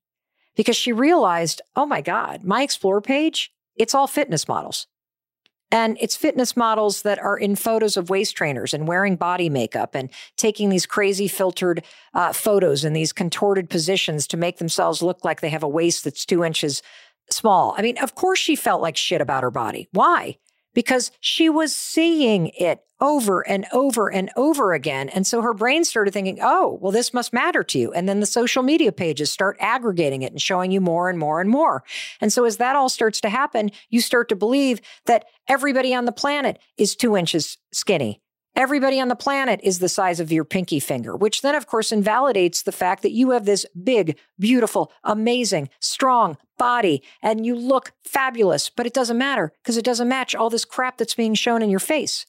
[0.56, 4.88] because she realized, oh my God, my Explore page, it's all fitness models.
[5.72, 9.94] And it's fitness models that are in photos of waist trainers and wearing body makeup
[9.96, 15.24] and taking these crazy filtered uh, photos in these contorted positions to make themselves look
[15.24, 16.82] like they have a waist that's two inches
[17.30, 17.76] small.
[17.78, 19.88] I mean, of course she felt like shit about her body.
[19.92, 20.38] Why?
[20.80, 25.10] Because she was seeing it over and over and over again.
[25.10, 27.92] And so her brain started thinking, oh, well, this must matter to you.
[27.92, 31.42] And then the social media pages start aggregating it and showing you more and more
[31.42, 31.84] and more.
[32.22, 36.06] And so as that all starts to happen, you start to believe that everybody on
[36.06, 38.22] the planet is two inches skinny.
[38.56, 41.92] Everybody on the planet is the size of your pinky finger, which then, of course,
[41.92, 47.94] invalidates the fact that you have this big, beautiful, amazing, strong body and you look
[48.04, 51.62] fabulous, but it doesn't matter because it doesn't match all this crap that's being shown
[51.62, 52.26] in your face.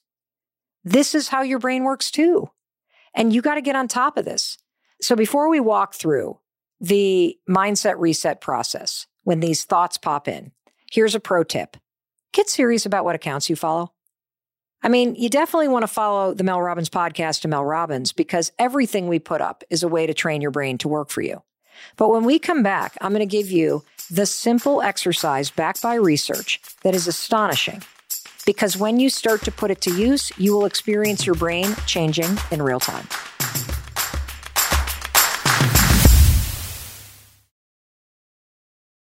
[0.84, 2.50] This is how your brain works too.
[3.14, 4.56] And you got to get on top of this.
[5.02, 6.38] So before we walk through
[6.80, 10.52] the mindset reset process, when these thoughts pop in,
[10.90, 11.76] here's a pro tip
[12.32, 13.92] get serious about what accounts you follow.
[14.82, 18.50] I mean, you definitely want to follow the Mel Robbins podcast to Mel Robbins because
[18.58, 21.42] everything we put up is a way to train your brain to work for you.
[21.96, 25.94] But when we come back, I'm going to give you the simple exercise backed by
[25.94, 27.82] research that is astonishing
[28.46, 32.38] because when you start to put it to use, you will experience your brain changing
[32.50, 33.06] in real time.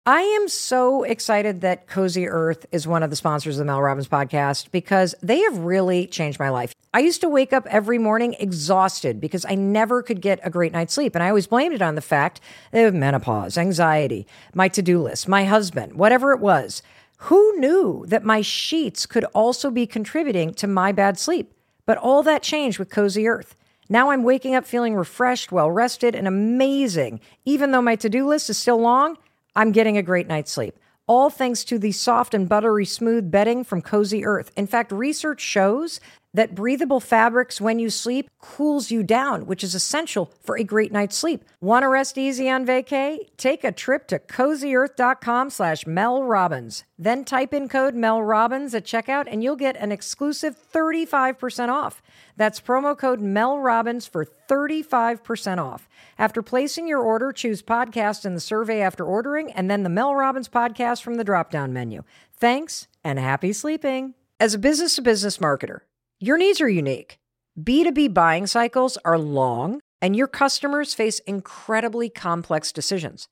[0.08, 3.82] I am so excited that Cozy Earth is one of the sponsors of the Mel
[3.82, 6.72] Robbins podcast because they have really changed my life.
[6.94, 10.70] I used to wake up every morning exhausted because I never could get a great
[10.70, 11.16] night's sleep.
[11.16, 12.40] And I always blamed it on the fact
[12.72, 16.82] of menopause, anxiety, my to do list, my husband, whatever it was.
[17.22, 21.52] Who knew that my sheets could also be contributing to my bad sleep?
[21.84, 23.56] But all that changed with Cozy Earth.
[23.88, 27.18] Now I'm waking up feeling refreshed, well rested, and amazing.
[27.44, 29.18] Even though my to do list is still long,
[29.56, 30.78] I'm getting a great night's sleep.
[31.06, 34.52] All thanks to the soft and buttery smooth bedding from Cozy Earth.
[34.54, 35.98] In fact, research shows
[36.36, 40.92] that breathable fabrics when you sleep cools you down, which is essential for a great
[40.92, 41.42] night's sleep.
[41.62, 43.18] Want to rest easy on vacay?
[43.38, 46.84] Take a trip to cozyearth.com slash Mel Robbins.
[46.98, 52.02] Then type in code Mel Robbins at checkout and you'll get an exclusive 35% off.
[52.36, 55.88] That's promo code Mel Robbins for 35% off.
[56.18, 60.14] After placing your order, choose podcast in the survey after ordering and then the Mel
[60.14, 62.02] Robbins podcast from the drop down menu.
[62.34, 64.12] Thanks and happy sleeping.
[64.38, 65.80] As a business to business marketer,
[66.18, 67.18] your needs are unique.
[67.60, 73.28] B2B buying cycles are long, and your customers face incredibly complex decisions.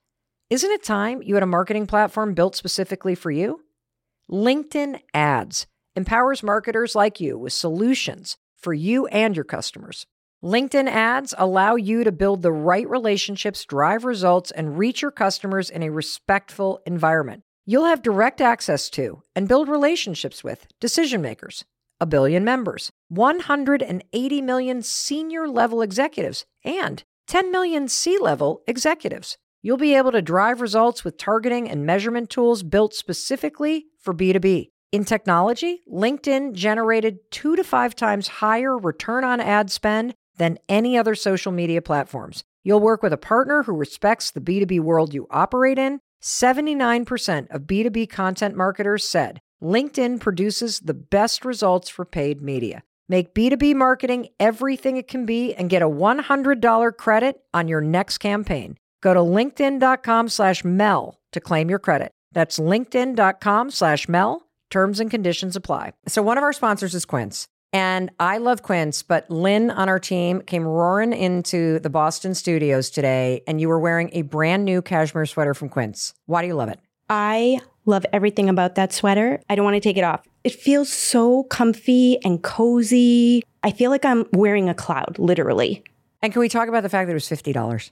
[0.51, 3.63] Isn't it time you had a marketing platform built specifically for you?
[4.31, 5.67] LinkedIn Ads
[5.97, 10.05] empowers marketers like you with solutions for you and your customers.
[10.45, 15.71] LinkedIn Ads allow you to build the right relationships, drive results, and reach your customers
[15.71, 17.45] in a respectful environment.
[17.65, 21.65] You'll have direct access to and build relationships with decision makers
[22.01, 29.37] a billion members, 180 million senior level executives, and 10 million C level executives.
[29.63, 34.69] You'll be able to drive results with targeting and measurement tools built specifically for B2B.
[34.93, 40.99] In technology, LinkedIn generated two to five times higher return on ad spend than any
[40.99, 42.45] other social media platforms.
[42.63, 46.01] You'll work with a partner who respects the B2B world you operate in.
[46.23, 52.83] 79% of B2B content marketers said LinkedIn produces the best results for paid media.
[53.09, 58.19] Make B2B marketing everything it can be and get a $100 credit on your next
[58.19, 58.77] campaign.
[59.03, 62.13] Go to linkedin.com slash Mel to claim your credit.
[62.33, 64.43] That's linkedin.com slash Mel.
[64.71, 65.93] Terms and conditions apply.
[66.09, 67.47] So one of our sponsors is Quince.
[67.73, 72.89] And I love Quince, but Lynn on our team came roaring into the Boston studios
[72.89, 76.15] today, and you were wearing a brand new cashmere sweater from Quince.
[76.27, 76.79] Why do you love it?
[77.11, 79.41] I love everything about that sweater.
[79.49, 80.23] I don't want to take it off.
[80.43, 83.43] It feels so comfy and cozy.
[83.63, 85.85] I feel like I'm wearing a cloud, literally.
[86.23, 87.91] And can we talk about the fact that it was $50?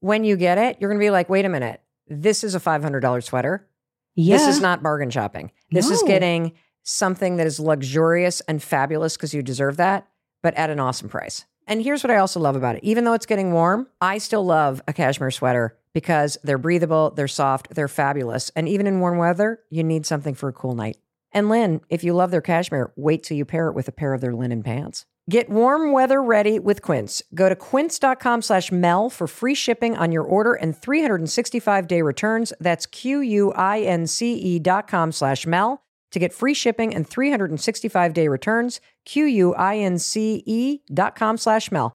[0.00, 2.60] When you get it, you're going to be like, wait a minute, this is a
[2.60, 3.66] $500 sweater.
[4.14, 4.36] Yeah.
[4.36, 5.52] This is not bargain shopping.
[5.70, 10.08] This is getting something that is luxurious and fabulous because you deserve that,
[10.42, 11.44] but at an awesome price.
[11.70, 12.82] And here's what I also love about it.
[12.82, 17.28] Even though it's getting warm, I still love a cashmere sweater because they're breathable, they're
[17.28, 18.50] soft, they're fabulous.
[18.56, 20.98] And even in warm weather, you need something for a cool night.
[21.30, 24.14] And Lynn, if you love their cashmere, wait till you pair it with a pair
[24.14, 25.06] of their linen pants.
[25.30, 27.22] Get warm weather ready with Quince.
[27.36, 32.52] Go to quince.com slash Mel for free shipping on your order and 365 day returns.
[32.58, 38.80] That's Q-U-I-N-C-E dot com slash Mel to get free shipping and 365 day returns.
[39.04, 41.92] Q-U-I-N-C-E dot com slash Mel.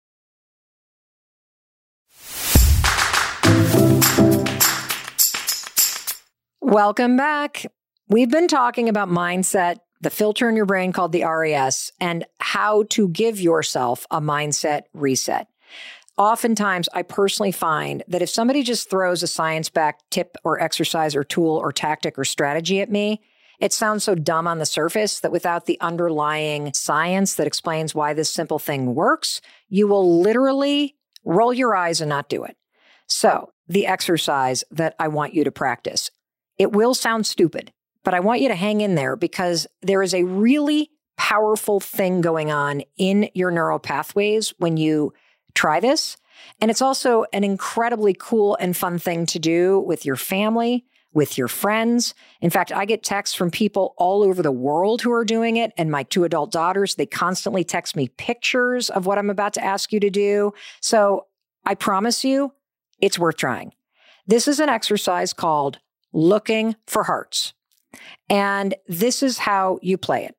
[6.61, 7.65] Welcome back.
[8.09, 12.83] We've been talking about mindset, the filter in your brain called the RAS, and how
[12.89, 15.47] to give yourself a mindset reset.
[16.17, 21.15] Oftentimes, I personally find that if somebody just throws a science backed tip or exercise
[21.15, 23.21] or tool or tactic or strategy at me,
[23.59, 28.13] it sounds so dumb on the surface that without the underlying science that explains why
[28.13, 32.57] this simple thing works, you will literally roll your eyes and not do it.
[33.07, 36.11] So, the exercise that I want you to practice,
[36.57, 40.13] it will sound stupid, but I want you to hang in there because there is
[40.13, 45.13] a really powerful thing going on in your neural pathways when you
[45.53, 46.17] try this.
[46.61, 50.85] And it's also an incredibly cool and fun thing to do with your family,
[51.15, 52.13] with your friends.
[52.41, 55.71] In fact, I get texts from people all over the world who are doing it.
[55.77, 59.63] And my two adult daughters, they constantly text me pictures of what I'm about to
[59.63, 60.53] ask you to do.
[60.81, 61.25] So
[61.65, 62.51] I promise you,
[62.99, 63.73] it's worth trying.
[64.27, 65.79] This is an exercise called
[66.13, 67.53] looking for hearts.
[68.29, 70.35] And this is how you play it.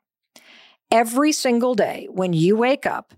[0.91, 3.15] Every single day when you wake up,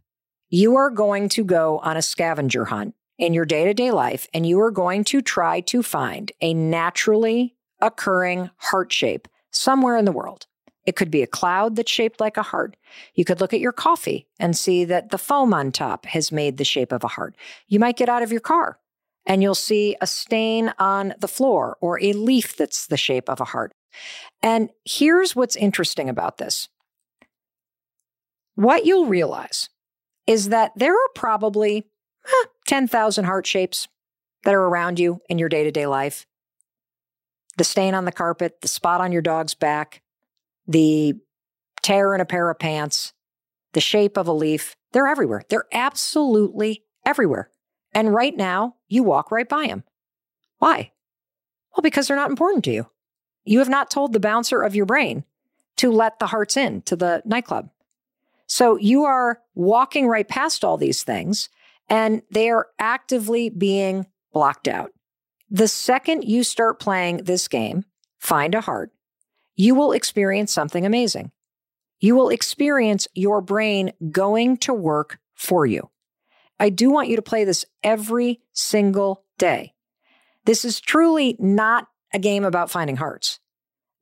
[0.48, 4.26] you are going to go on a scavenger hunt in your day to day life,
[4.32, 10.04] and you are going to try to find a naturally occurring heart shape somewhere in
[10.04, 10.46] the world.
[10.86, 12.76] It could be a cloud that's shaped like a heart.
[13.14, 16.56] You could look at your coffee and see that the foam on top has made
[16.56, 17.36] the shape of a heart.
[17.66, 18.78] You might get out of your car
[19.26, 23.40] and you'll see a stain on the floor or a leaf that's the shape of
[23.40, 23.72] a heart.
[24.42, 26.68] And here's what's interesting about this
[28.54, 29.68] what you'll realize
[30.26, 31.86] is that there are probably
[32.68, 33.88] 10,000 heart shapes
[34.44, 36.26] that are around you in your day to day life.
[37.56, 40.02] The stain on the carpet, the spot on your dog's back,
[40.66, 41.14] the
[41.82, 43.14] tear in a pair of pants,
[43.72, 45.42] the shape of a leaf, they're everywhere.
[45.48, 47.50] They're absolutely everywhere.
[47.94, 49.82] And right now, you walk right by them.
[50.58, 50.92] Why?
[51.74, 52.90] Well, because they're not important to you.
[53.44, 55.24] You have not told the bouncer of your brain
[55.76, 57.70] to let the hearts in to the nightclub.
[58.46, 61.48] So you are walking right past all these things
[61.88, 64.90] and they are actively being blocked out.
[65.50, 67.84] The second you start playing this game,
[68.18, 68.92] find a heart,
[69.56, 71.32] you will experience something amazing.
[72.00, 75.90] You will experience your brain going to work for you.
[76.60, 79.74] I do want you to play this every single day.
[80.44, 83.40] This is truly not a game about finding hearts.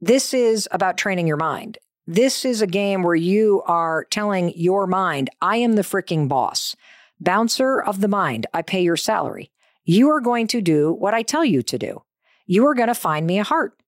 [0.01, 1.79] This is about training your mind.
[2.07, 6.77] This is a game where you are telling your mind, I am the freaking boss.
[7.21, 9.51] Bouncer of the mind, I pay your salary.
[9.85, 12.03] You are going to do what I tell you to do.
[12.47, 13.79] You are going to find me a heart.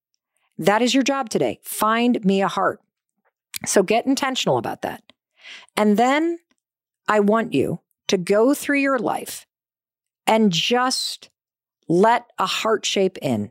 [0.58, 1.60] That is your job today.
[1.62, 2.80] Find me a heart.
[3.66, 5.02] So get intentional about that.
[5.76, 6.38] And then
[7.06, 9.46] I want you to go through your life
[10.26, 11.30] and just
[11.88, 13.50] let a heart shape in.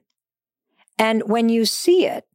[0.98, 2.26] And when you see it,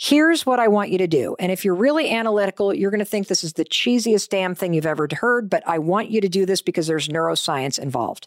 [0.00, 1.36] here's what I want you to do.
[1.38, 4.72] And if you're really analytical, you're going to think this is the cheesiest damn thing
[4.72, 8.26] you've ever heard, but I want you to do this because there's neuroscience involved.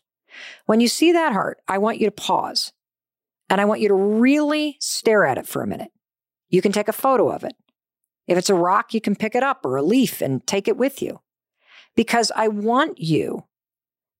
[0.68, 2.74] When you see that heart, I want you to pause
[3.50, 5.90] and I want you to really stare at it for a minute.
[6.48, 7.56] You can take a photo of it.
[8.28, 10.78] If it's a rock, you can pick it up or a leaf and take it
[10.78, 11.22] with you.
[11.96, 13.46] Because I want you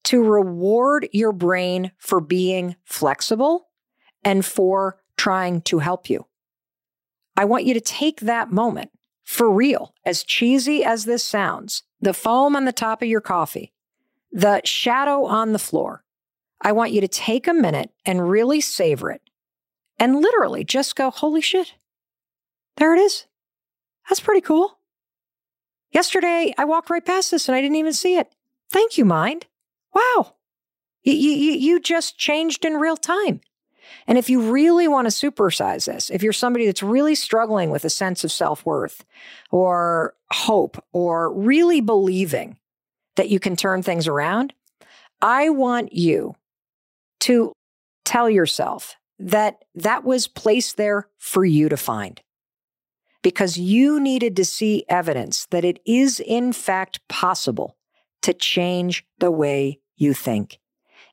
[0.06, 3.70] to reward your brain for being flexible
[4.24, 6.26] and for trying to help you.
[7.36, 8.92] I want you to take that moment
[9.24, 13.72] for real, as cheesy as this sounds the foam on the top of your coffee,
[14.32, 16.04] the shadow on the floor.
[16.62, 19.22] I want you to take a minute and really savor it
[19.98, 21.74] and literally just go, holy shit,
[22.78, 23.26] there it is.
[24.10, 24.80] That's pretty cool.
[25.92, 28.34] Yesterday, I walked right past this and I didn't even see it.
[28.70, 29.46] Thank you, mind.
[29.94, 30.36] Wow.
[31.04, 33.42] You, you, you just changed in real time.
[34.08, 37.86] And if you really want to supersize this, if you're somebody that's really struggling with
[37.86, 39.06] a sense of self worth
[39.52, 42.58] or hope or really believing
[43.16, 44.54] that you can turn things around,
[45.22, 46.36] I want you
[47.22, 47.54] to
[48.04, 52.22] tell yourself that that was placed there for you to find
[53.22, 57.78] because you needed to see evidence that it is, in fact, possible
[58.22, 60.60] to change the way you think.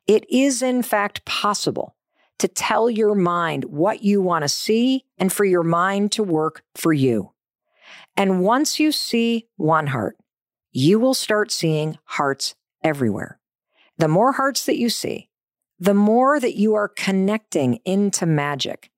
[0.06, 1.94] It is, in fact, possible
[2.40, 6.62] to tell your mind what you want to see and for your mind to work
[6.74, 7.32] for you.
[8.16, 10.16] And once you see one heart,
[10.72, 13.38] you will start seeing hearts everywhere.
[13.98, 15.28] The more hearts that you see,
[15.78, 18.90] the more that you are connecting into magic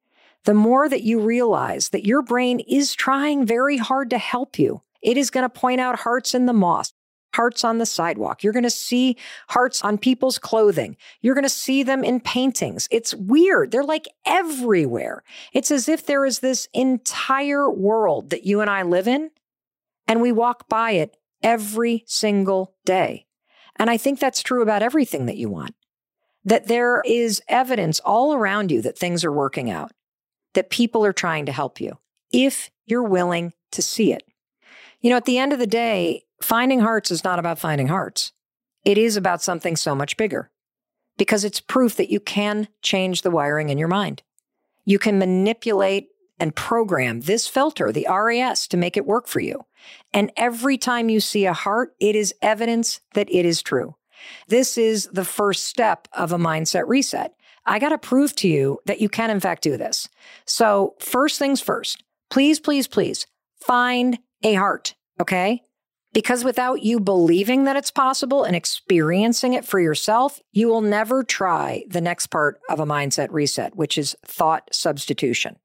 [0.45, 4.83] the more that you realize that your brain is trying very hard to help you.
[5.01, 6.93] It is going to point out hearts in the moss,
[7.35, 8.43] hearts on the sidewalk.
[8.43, 9.17] You're going to see
[9.49, 10.97] hearts on people's clothing.
[11.21, 12.89] You're going to see them in paintings.
[12.91, 13.71] It's weird.
[13.71, 15.23] They're like everywhere.
[15.53, 19.31] It's as if there is this entire world that you and I live in,
[20.07, 23.27] and we walk by it every single day.
[23.77, 25.75] And I think that's true about everything that you want.
[26.45, 29.93] That there is evidence all around you that things are working out
[30.55, 31.99] that people are trying to help you
[32.33, 34.23] if you're willing to see it.
[35.01, 38.33] You know, at the end of the day, finding hearts is not about finding hearts.
[38.85, 40.51] It is about something so much bigger
[41.17, 44.23] because it's proof that you can change the wiring in your mind.
[44.85, 46.09] You can manipulate
[46.41, 49.65] and program this filter, the RAS, to make it work for you.
[50.13, 53.95] And every time you see a heart, it is evidence that it is true.
[54.49, 57.35] This is the first step of a mindset reset.
[57.65, 60.09] I got to prove to you that you can, in fact, do this.
[60.45, 63.27] So, first things first, please, please, please
[63.61, 65.63] find a heart, okay?
[66.13, 71.25] Because without you believing that it's possible and experiencing it for yourself, you will never
[71.25, 75.57] try the next part of a mindset reset, which is thought substitution.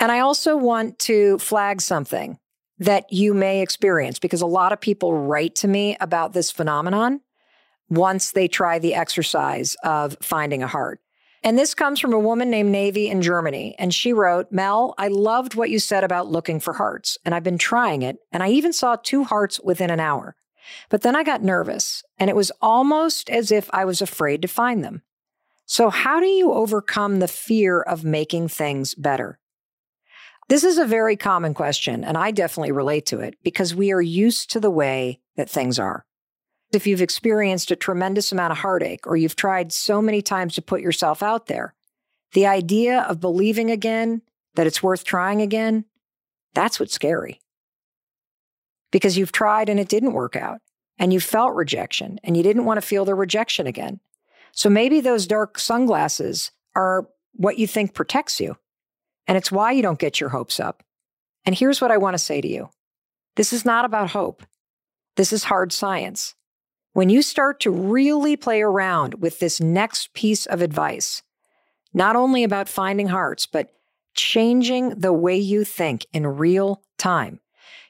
[0.00, 2.38] And I also want to flag something
[2.78, 7.20] that you may experience because a lot of people write to me about this phenomenon
[7.88, 11.00] once they try the exercise of finding a heart.
[11.42, 13.74] And this comes from a woman named Navy in Germany.
[13.78, 17.44] And she wrote, Mel, I loved what you said about looking for hearts, and I've
[17.44, 18.18] been trying it.
[18.32, 20.36] And I even saw two hearts within an hour.
[20.88, 24.48] But then I got nervous, and it was almost as if I was afraid to
[24.48, 25.02] find them.
[25.64, 29.38] So, how do you overcome the fear of making things better?
[30.48, 34.02] This is a very common question, and I definitely relate to it because we are
[34.02, 36.06] used to the way that things are.
[36.72, 40.62] If you've experienced a tremendous amount of heartache or you've tried so many times to
[40.62, 41.74] put yourself out there,
[42.32, 44.22] the idea of believing again
[44.56, 45.84] that it's worth trying again,
[46.54, 47.40] that's what's scary.
[48.90, 50.60] Because you've tried and it didn't work out,
[50.98, 54.00] and you felt rejection, and you didn't want to feel the rejection again.
[54.52, 58.56] So maybe those dark sunglasses are what you think protects you,
[59.26, 60.82] and it's why you don't get your hopes up.
[61.44, 62.70] And here's what I want to say to you
[63.36, 64.42] this is not about hope,
[65.16, 66.34] this is hard science.
[66.96, 71.22] When you start to really play around with this next piece of advice,
[71.92, 73.68] not only about finding hearts, but
[74.14, 77.40] changing the way you think in real time,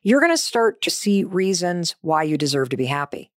[0.03, 3.31] you're going to start to see reasons why you deserve to be happy.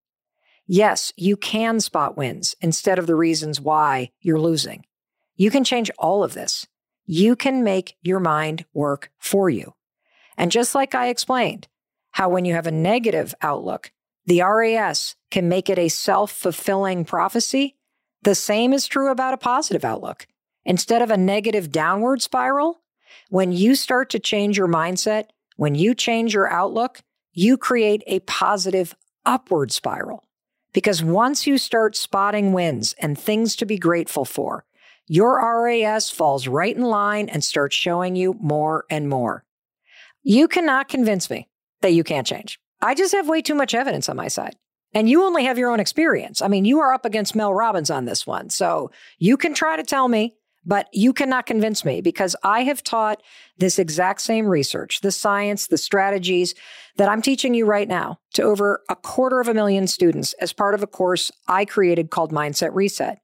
[0.65, 4.88] Yes, you can spot wins instead of the reasons why you're losing.
[5.36, 6.65] You can change all of this.
[7.05, 9.76] You can make your mind work for you.
[10.36, 11.67] And just like I explained,
[12.09, 13.91] how when you have a negative outlook,
[14.26, 17.76] the RAS can make it a self fulfilling prophecy.
[18.24, 20.28] The same is true about a positive outlook.
[20.65, 22.82] Instead of a negative downward spiral,
[23.30, 27.01] when you start to change your mindset, when you change your outlook,
[27.34, 28.95] you create a positive
[29.26, 30.24] upward spiral.
[30.74, 34.65] Because once you start spotting wins and things to be grateful for,
[35.07, 39.43] your RAS falls right in line and starts showing you more and more.
[40.22, 41.47] You cannot convince me
[41.82, 42.59] that you can't change.
[42.82, 44.55] I just have way too much evidence on my side.
[44.93, 46.41] And you only have your own experience.
[46.41, 48.49] I mean, you are up against Mel Robbins on this one.
[48.49, 52.84] So you can try to tell me, but you cannot convince me because I have
[52.84, 53.21] taught
[53.57, 56.55] this exact same research, the science, the strategies
[56.97, 60.53] that I'm teaching you right now to over a quarter of a million students as
[60.53, 63.19] part of a course I created called Mindset Reset.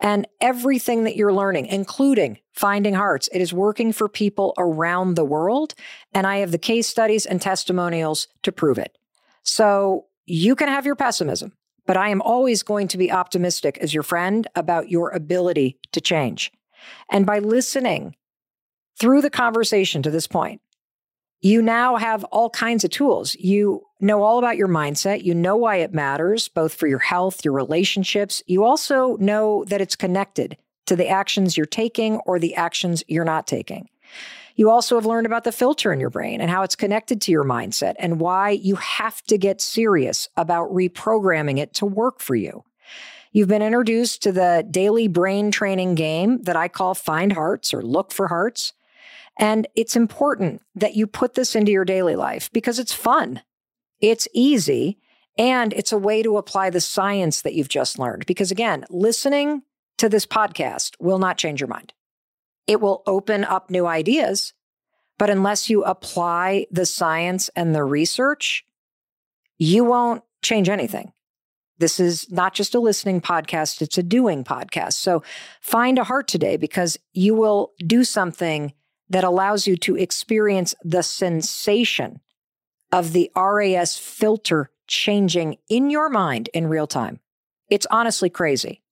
[0.00, 5.24] And everything that you're learning, including finding hearts, it is working for people around the
[5.24, 5.74] world.
[6.12, 8.96] And I have the case studies and testimonials to prove it.
[9.42, 11.52] So you can have your pessimism,
[11.86, 16.00] but I am always going to be optimistic as your friend about your ability to
[16.00, 16.52] change.
[17.10, 18.16] And by listening
[18.98, 20.60] through the conversation to this point,
[21.40, 23.34] you now have all kinds of tools.
[23.34, 25.24] You know all about your mindset.
[25.24, 28.42] You know why it matters, both for your health, your relationships.
[28.46, 33.24] You also know that it's connected to the actions you're taking or the actions you're
[33.24, 33.88] not taking.
[34.56, 37.32] You also have learned about the filter in your brain and how it's connected to
[37.32, 42.34] your mindset and why you have to get serious about reprogramming it to work for
[42.34, 42.64] you.
[43.32, 47.82] You've been introduced to the daily brain training game that I call Find Hearts or
[47.82, 48.74] Look for Hearts.
[49.40, 53.40] And it's important that you put this into your daily life because it's fun,
[53.98, 54.98] it's easy,
[55.38, 58.26] and it's a way to apply the science that you've just learned.
[58.26, 59.62] Because again, listening
[59.96, 61.94] to this podcast will not change your mind.
[62.66, 64.52] It will open up new ideas,
[65.18, 68.64] but unless you apply the science and the research,
[69.56, 71.12] you won't change anything.
[71.78, 74.94] This is not just a listening podcast, it's a doing podcast.
[74.94, 75.22] So
[75.62, 78.74] find a heart today because you will do something
[79.10, 82.20] that allows you to experience the sensation
[82.92, 87.20] of the RAS filter changing in your mind in real time.
[87.68, 88.82] It's honestly crazy.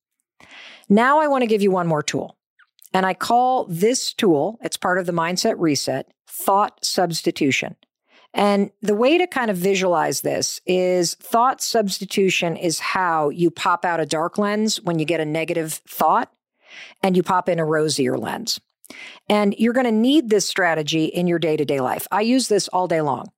[0.88, 2.36] Now, I want to give you one more tool.
[2.94, 7.76] And I call this tool, it's part of the mindset reset, thought substitution.
[8.32, 13.84] And the way to kind of visualize this is thought substitution is how you pop
[13.84, 16.32] out a dark lens when you get a negative thought
[17.02, 18.60] and you pop in a rosier lens.
[19.28, 22.07] And you're going to need this strategy in your day to day life.
[22.11, 23.30] I use this all day long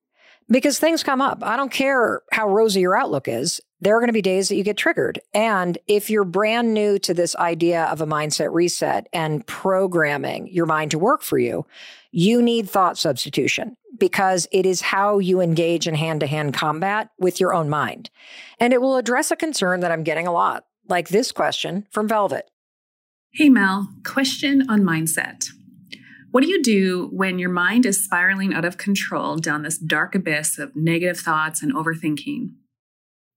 [0.49, 1.43] because things come up.
[1.43, 3.61] I don't care how rosy your outlook is.
[3.79, 5.19] There are going to be days that you get triggered.
[5.33, 10.67] And if you're brand new to this idea of a mindset reset and programming your
[10.67, 11.65] mind to work for you,
[12.11, 17.09] you need thought substitution because it is how you engage in hand to hand combat
[17.17, 18.09] with your own mind.
[18.59, 22.07] And it will address a concern that I'm getting a lot, like this question from
[22.07, 22.49] Velvet.
[23.33, 25.51] Hey, Mel, question on mindset.
[26.31, 30.15] What do you do when your mind is spiraling out of control down this dark
[30.15, 32.49] abyss of negative thoughts and overthinking?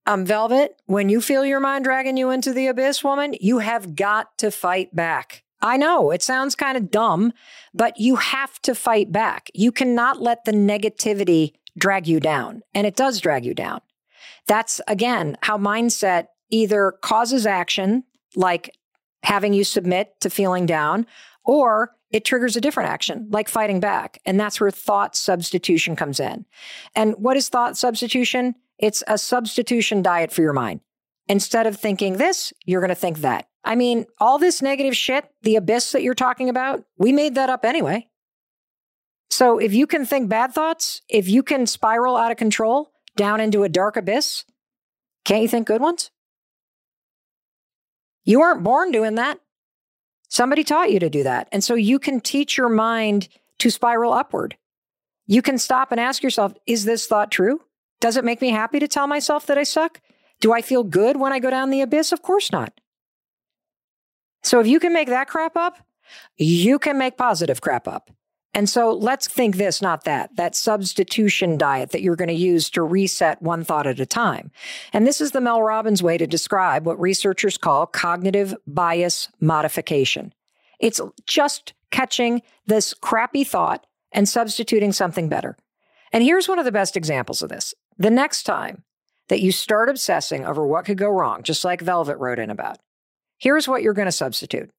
[0.05, 3.95] Um, Velvet, when you feel your mind dragging you into the abyss, woman, you have
[3.95, 5.45] got to fight back.
[5.63, 7.33] I know it sounds kind of dumb,
[7.73, 9.49] but you have to fight back.
[9.55, 13.81] You cannot let the negativity drag you down, and it does drag you down.
[14.49, 18.03] That's again how mindset either causes action,
[18.35, 18.75] like
[19.25, 21.07] having you submit to feeling down,
[21.45, 24.21] or it triggers a different action, like fighting back.
[24.25, 26.47] And that's where thought substitution comes in.
[26.95, 28.55] And what is thought substitution?
[28.79, 30.81] It's a substitution diet for your mind.
[31.27, 33.49] Instead of thinking this, you're going to think that.
[33.65, 37.49] I mean, all this negative shit, the abyss that you're talking about, we made that
[37.49, 38.07] up anyway.
[39.31, 43.41] So if you can think bad thoughts, if you can spiral out of control down
[43.41, 44.45] into a dark abyss,
[45.25, 46.11] can't you think good ones?
[48.25, 49.39] You weren't born doing that.
[50.29, 51.49] Somebody taught you to do that.
[51.53, 54.57] And so you can teach your mind to spiral upward.
[55.27, 57.61] You can stop and ask yourself, is this thought true?
[58.01, 60.01] Does it make me happy to tell myself that I suck?
[60.41, 62.13] Do I feel good when I go down the abyss?
[62.13, 62.79] Of course not.
[64.43, 65.79] So if you can make that crap up,
[66.37, 68.11] you can make positive crap up.
[68.55, 72.71] And so let's think this, not that, that substitution diet that you're going to use
[72.71, 74.53] to reset one thought at a time.
[74.93, 80.33] And this is the Mel Robbins way to describe what researchers call cognitive bias modification.
[80.79, 85.57] It's just catching this crappy thought and substituting something better.
[86.13, 87.75] And here's one of the best examples of this.
[87.99, 88.85] The next time
[89.29, 92.79] that you start obsessing over what could go wrong, just like Velvet wrote in about,
[93.37, 94.71] here's what you're going to substitute.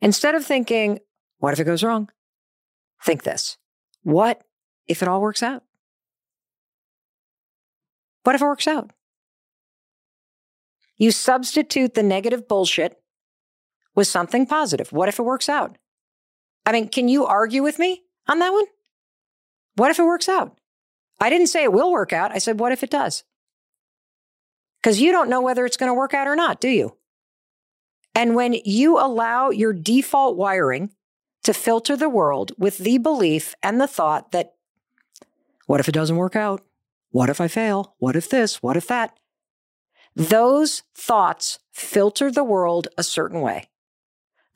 [0.00, 1.00] Instead of thinking,
[1.38, 2.08] what if it goes wrong?
[3.02, 3.56] Think this
[4.02, 4.42] what
[4.86, 5.62] if it all works out?
[8.24, 8.90] What if it works out?
[10.96, 13.00] You substitute the negative bullshit
[13.94, 14.92] with something positive.
[14.92, 15.78] What if it works out?
[16.66, 18.66] I mean, can you argue with me on that one?
[19.76, 20.58] What if it works out?
[21.18, 22.32] I didn't say it will work out.
[22.32, 23.24] I said, what if it does?
[24.82, 26.96] Because you don't know whether it's going to work out or not, do you?
[28.14, 30.90] And when you allow your default wiring
[31.42, 34.54] to filter the world with the belief and the thought that,
[35.66, 36.62] what if it doesn't work out?
[37.10, 37.94] What if I fail?
[37.98, 38.62] What if this?
[38.62, 39.18] What if that?
[40.14, 43.68] Those thoughts filter the world a certain way.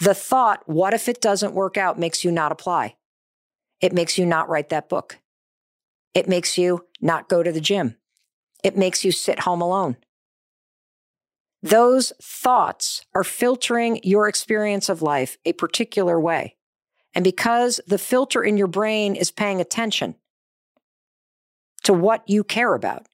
[0.00, 2.96] The thought, what if it doesn't work out, makes you not apply.
[3.80, 5.18] It makes you not write that book.
[6.14, 7.96] It makes you not go to the gym.
[8.62, 9.96] It makes you sit home alone.
[11.62, 16.53] Those thoughts are filtering your experience of life a particular way.
[17.14, 20.16] And because the filter in your brain is paying attention
[21.84, 23.06] to what you care about,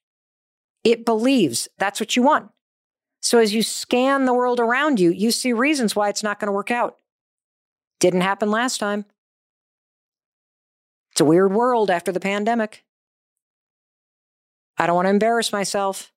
[0.84, 2.50] it believes that's what you want.
[3.20, 6.46] So as you scan the world around you, you see reasons why it's not going
[6.46, 6.96] to work out.
[7.98, 9.04] Didn't happen last time.
[11.12, 12.84] It's a weird world after the pandemic.
[14.78, 16.12] I don't want to embarrass myself.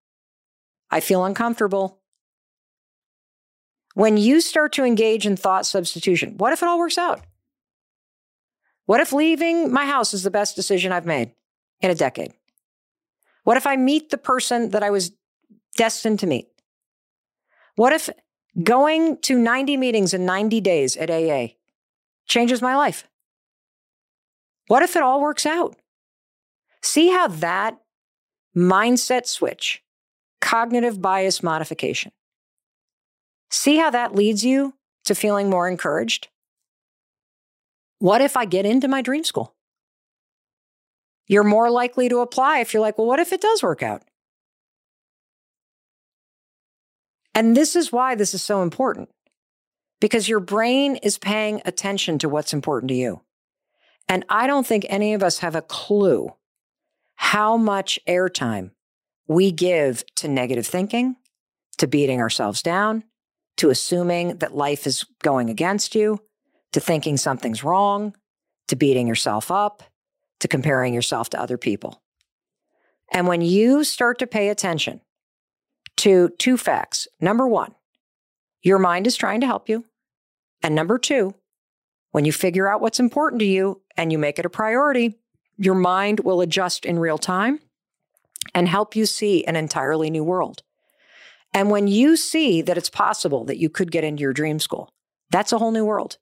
[0.89, 1.99] I feel uncomfortable.
[3.95, 7.21] When you start to engage in thought substitution, what if it all works out?
[8.85, 11.33] What if leaving my house is the best decision I've made
[11.81, 12.33] in a decade?
[13.43, 15.11] What if I meet the person that I was
[15.77, 16.47] destined to meet?
[17.75, 18.09] What if
[18.61, 21.47] going to 90 meetings in 90 days at AA
[22.27, 23.07] changes my life?
[24.67, 25.75] What if it all works out?
[26.81, 27.79] See how that
[28.55, 29.81] mindset switch,
[30.41, 32.11] cognitive bias modification,
[33.49, 34.73] see how that leads you
[35.05, 36.27] to feeling more encouraged?
[38.03, 39.55] What if I get into my dream school?
[41.25, 44.03] You're more likely to apply if you're like, well, what if it does work out?
[47.33, 49.07] And this is why this is so important
[50.01, 53.21] because your brain is paying attention to what's important to you.
[54.09, 56.27] And I don't think any of us have a clue
[57.15, 58.71] how much airtime
[59.29, 61.15] we give to negative thinking,
[61.77, 63.05] to beating ourselves down,
[63.55, 66.19] to assuming that life is going against you,
[66.73, 68.15] to thinking something's wrong,
[68.67, 69.83] to beating yourself up,
[70.39, 72.01] to comparing yourself to other people.
[73.11, 75.01] And when you start to pay attention
[75.97, 77.73] to two facts number one,
[78.61, 79.85] your mind is trying to help you.
[80.61, 81.35] And number two,
[82.11, 85.19] when you figure out what's important to you and you make it a priority,
[85.57, 87.59] your mind will adjust in real time
[88.53, 90.63] and help you see an entirely new world.
[91.53, 94.89] And when you see that it's possible that you could get into your dream school,
[95.29, 96.17] that's a whole new world.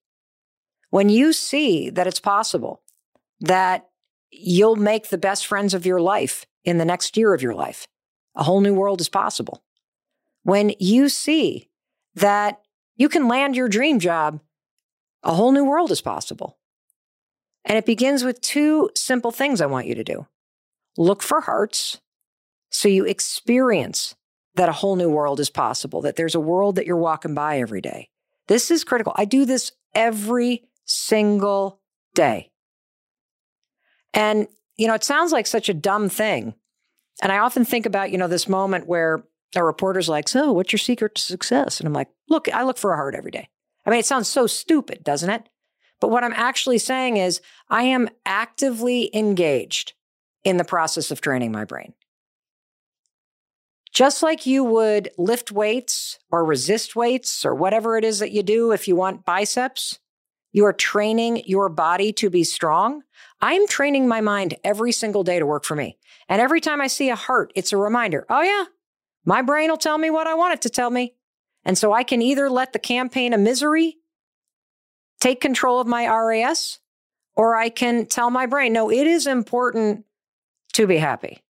[0.91, 2.81] When you see that it's possible
[3.39, 3.87] that
[4.29, 7.87] you'll make the best friends of your life in the next year of your life,
[8.35, 9.63] a whole new world is possible.
[10.43, 11.69] When you see
[12.15, 12.61] that
[12.97, 14.41] you can land your dream job,
[15.23, 16.57] a whole new world is possible.
[17.63, 20.27] And it begins with two simple things I want you to do
[20.97, 22.01] look for hearts
[22.69, 24.15] so you experience
[24.55, 27.59] that a whole new world is possible, that there's a world that you're walking by
[27.59, 28.09] every day.
[28.47, 29.13] This is critical.
[29.15, 31.79] I do this every single
[32.15, 32.51] day.
[34.13, 36.53] And, you know, it sounds like such a dumb thing.
[37.21, 39.23] And I often think about, you know, this moment where
[39.55, 41.79] a reporter's like, So, what's your secret to success?
[41.79, 43.49] And I'm like, Look, I look for a heart every day.
[43.85, 45.49] I mean, it sounds so stupid, doesn't it?
[45.99, 49.93] But what I'm actually saying is, I am actively engaged
[50.43, 51.93] in the process of training my brain.
[53.93, 58.41] Just like you would lift weights or resist weights or whatever it is that you
[58.41, 59.99] do if you want biceps,
[60.51, 63.03] you are training your body to be strong.
[63.41, 65.97] I'm training my mind every single day to work for me.
[66.27, 68.65] And every time I see a heart, it's a reminder oh, yeah,
[69.25, 71.15] my brain will tell me what I want it to tell me.
[71.63, 73.97] And so I can either let the campaign of misery
[75.19, 76.79] take control of my RAS,
[77.35, 80.05] or I can tell my brain, no, it is important
[80.73, 81.43] to be happy.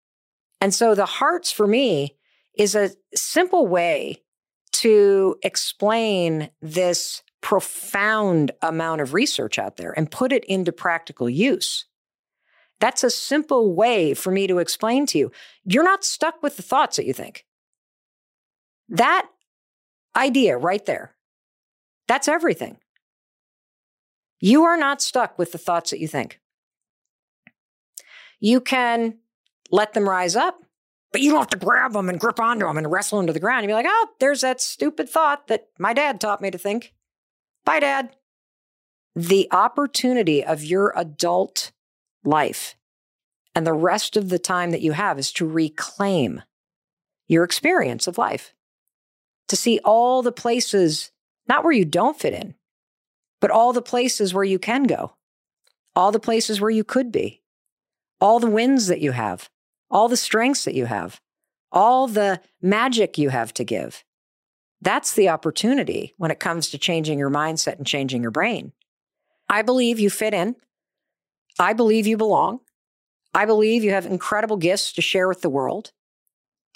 [0.60, 2.18] And so the hearts for me
[2.58, 4.24] is a simple way
[4.72, 11.86] to explain this profound amount of research out there and put it into practical use.
[12.80, 15.32] That's a simple way for me to explain to you.
[15.66, 17.46] You're not stuck with the thoughts that you think.
[18.88, 19.28] That
[20.16, 21.16] idea right there,
[22.08, 22.78] that's everything.
[24.40, 26.40] You are not stuck with the thoughts that you think.
[28.40, 29.18] You can
[29.70, 30.64] let them rise up,
[31.12, 33.34] but you don't have to grab them and grip onto them and wrestle them to
[33.34, 33.64] the ground.
[33.64, 36.94] You'd be like, oh, there's that stupid thought that my dad taught me to think.
[37.66, 38.16] Bye, dad.
[39.16, 41.72] The opportunity of your adult
[42.24, 42.76] life
[43.56, 46.42] and the rest of the time that you have is to reclaim
[47.28, 48.54] your experience of life,
[49.48, 51.12] to see all the places,
[51.48, 52.56] not where you don't fit in,
[53.42, 55.16] but all the places where you can go,
[55.96, 57.42] all the places where you could be,
[58.22, 59.50] all the wins that you have,
[59.90, 61.20] all the strengths that you have,
[61.72, 64.04] all the magic you have to give.
[64.82, 68.72] That's the opportunity when it comes to changing your mindset and changing your brain.
[69.50, 70.56] I believe you fit in.
[71.60, 72.60] I believe you belong.
[73.34, 75.92] I believe you have incredible gifts to share with the world.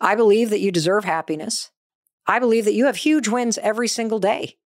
[0.01, 1.71] I believe that you deserve happiness.
[2.27, 4.57] I believe that you have huge wins every single day.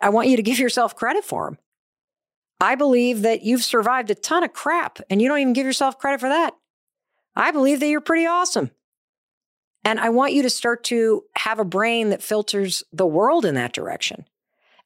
[0.00, 1.58] I want you to give yourself credit for them.
[2.60, 5.98] I believe that you've survived a ton of crap and you don't even give yourself
[5.98, 6.54] credit for that.
[7.34, 8.70] I believe that you're pretty awesome.
[9.84, 13.54] And I want you to start to have a brain that filters the world in
[13.54, 14.26] that direction.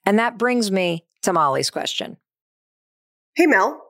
[0.06, 2.16] And that brings me to Molly's question.
[3.34, 3.82] Hey, Mel,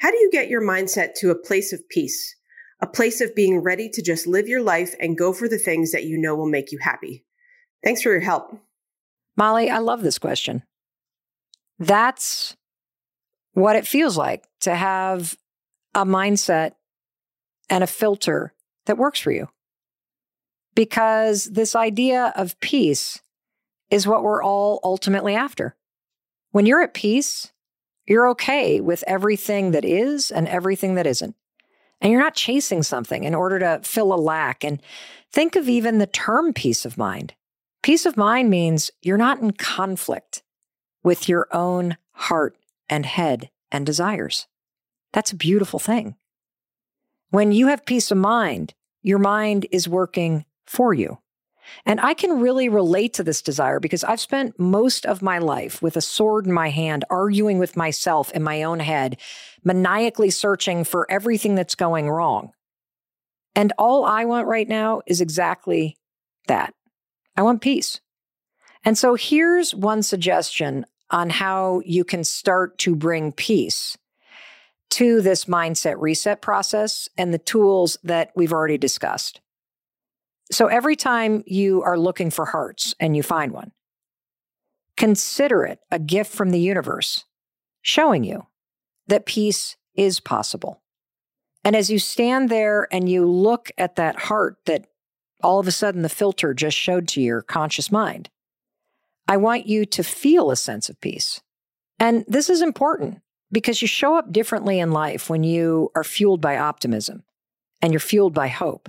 [0.00, 2.34] how do you get your mindset to a place of peace?
[2.80, 5.92] A place of being ready to just live your life and go for the things
[5.92, 7.24] that you know will make you happy.
[7.84, 8.56] Thanks for your help.
[9.36, 10.62] Molly, I love this question.
[11.78, 12.56] That's
[13.52, 15.36] what it feels like to have
[15.94, 16.72] a mindset
[17.70, 18.54] and a filter
[18.86, 19.48] that works for you.
[20.74, 23.20] Because this idea of peace
[23.90, 25.76] is what we're all ultimately after.
[26.50, 27.52] When you're at peace,
[28.06, 31.34] you're okay with everything that is and everything that isn't.
[32.00, 34.64] And you're not chasing something in order to fill a lack.
[34.64, 34.80] And
[35.32, 37.34] think of even the term peace of mind.
[37.82, 40.42] Peace of mind means you're not in conflict
[41.02, 42.56] with your own heart
[42.88, 44.46] and head and desires.
[45.12, 46.16] That's a beautiful thing.
[47.30, 51.18] When you have peace of mind, your mind is working for you.
[51.84, 55.82] And I can really relate to this desire because I've spent most of my life
[55.82, 59.18] with a sword in my hand, arguing with myself in my own head,
[59.64, 62.52] maniacally searching for everything that's going wrong.
[63.54, 65.96] And all I want right now is exactly
[66.46, 66.74] that.
[67.36, 68.00] I want peace.
[68.84, 73.96] And so here's one suggestion on how you can start to bring peace
[74.90, 79.40] to this mindset reset process and the tools that we've already discussed.
[80.50, 83.72] So every time you are looking for hearts and you find one,
[84.96, 87.24] consider it a gift from the universe
[87.82, 88.46] showing you
[89.06, 90.82] that peace is possible.
[91.64, 94.86] And as you stand there and you look at that heart that
[95.42, 98.30] all of a sudden the filter just showed to your conscious mind,
[99.26, 101.42] I want you to feel a sense of peace.
[101.98, 103.20] And this is important
[103.52, 107.24] because you show up differently in life when you are fueled by optimism
[107.82, 108.88] and you're fueled by hope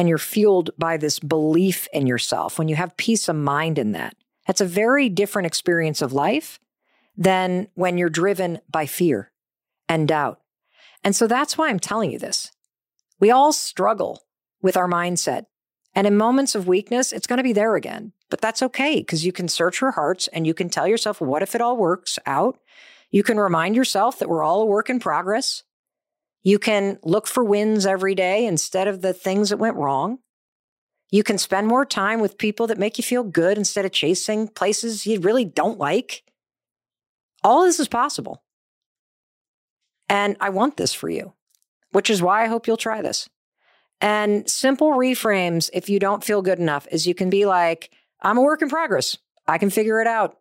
[0.00, 3.92] and you're fueled by this belief in yourself, when you have peace of mind in
[3.92, 4.16] that.
[4.46, 6.58] That's a very different experience of life
[7.18, 9.30] than when you're driven by fear
[9.90, 10.40] and doubt.
[11.04, 12.50] And so that's why I'm telling you this.
[13.18, 14.22] We all struggle
[14.62, 15.44] with our mindset.
[15.94, 18.14] And in moments of weakness, it's going to be there again.
[18.30, 21.42] But that's okay because you can search your hearts and you can tell yourself, what
[21.42, 22.58] if it all works out?
[23.10, 25.62] You can remind yourself that we're all a work in progress.
[26.42, 30.18] You can look for wins every day instead of the things that went wrong.
[31.10, 34.48] You can spend more time with people that make you feel good instead of chasing
[34.48, 36.22] places you really don't like.
[37.42, 38.42] All this is possible.
[40.08, 41.34] And I want this for you,
[41.92, 43.28] which is why I hope you'll try this.
[44.00, 47.90] And simple reframes, if you don't feel good enough, is you can be like,
[48.22, 49.18] I'm a work in progress.
[49.46, 50.38] I can figure it out.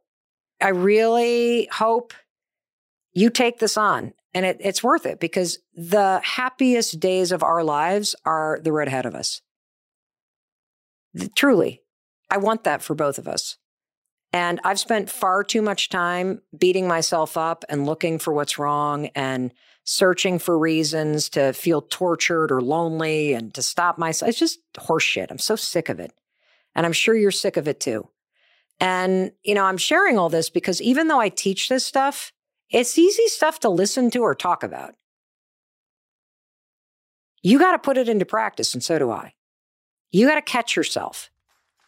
[0.61, 2.13] I really hope
[3.13, 7.63] you take this on and it, it's worth it because the happiest days of our
[7.63, 9.41] lives are the road ahead of us.
[11.35, 11.81] Truly,
[12.29, 13.57] I want that for both of us.
[14.31, 19.07] And I've spent far too much time beating myself up and looking for what's wrong
[19.15, 19.51] and
[19.85, 24.29] searching for reasons to feel tortured or lonely and to stop myself.
[24.29, 25.31] It's just horseshit.
[25.31, 26.11] I'm so sick of it.
[26.75, 28.07] And I'm sure you're sick of it too.
[28.79, 32.31] And, you know, I'm sharing all this because even though I teach this stuff,
[32.69, 34.95] it's easy stuff to listen to or talk about.
[37.41, 39.33] You got to put it into practice, and so do I.
[40.11, 41.29] You got to catch yourself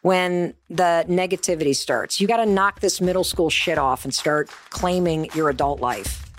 [0.01, 2.19] when the negativity starts.
[2.19, 6.29] You got to knock this middle school shit off and start claiming your adult life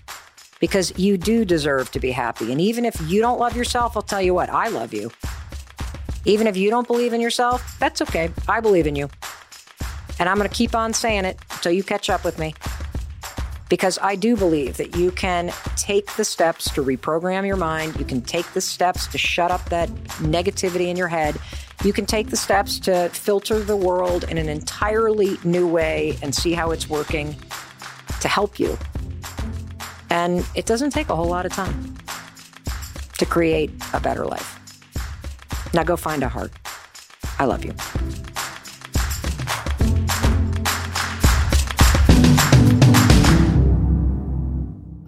[0.61, 2.53] because you do deserve to be happy.
[2.53, 5.11] And even if you don't love yourself, I'll tell you what, I love you.
[6.25, 8.31] Even if you don't believe in yourself, that's okay.
[8.49, 9.11] I believe in you.
[10.19, 12.55] And I'm going to keep on saying it until you catch up with me.
[13.73, 17.97] Because I do believe that you can take the steps to reprogram your mind.
[17.99, 19.89] You can take the steps to shut up that
[20.21, 21.39] negativity in your head
[21.85, 26.33] you can take the steps to filter the world in an entirely new way and
[26.33, 27.35] see how it's working
[28.21, 28.79] to help you.
[30.09, 31.97] And it doesn't take a whole lot of time
[33.19, 34.61] to create a better life.
[35.75, 36.53] Now go find a heart.
[37.41, 37.75] I love you.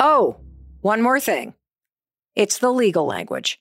[0.06, 0.36] Oh,
[0.82, 1.54] one more thing.
[2.36, 3.58] It's the legal language.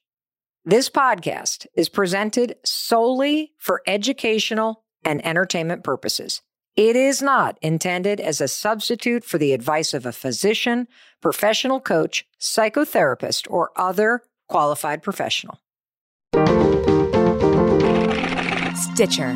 [0.65, 6.41] This podcast is presented solely for educational and entertainment purposes.
[6.75, 10.89] It is not intended as a substitute for the advice of a physician,
[11.21, 15.61] professional coach, psychotherapist, or other qualified professional.
[18.75, 19.33] Stitcher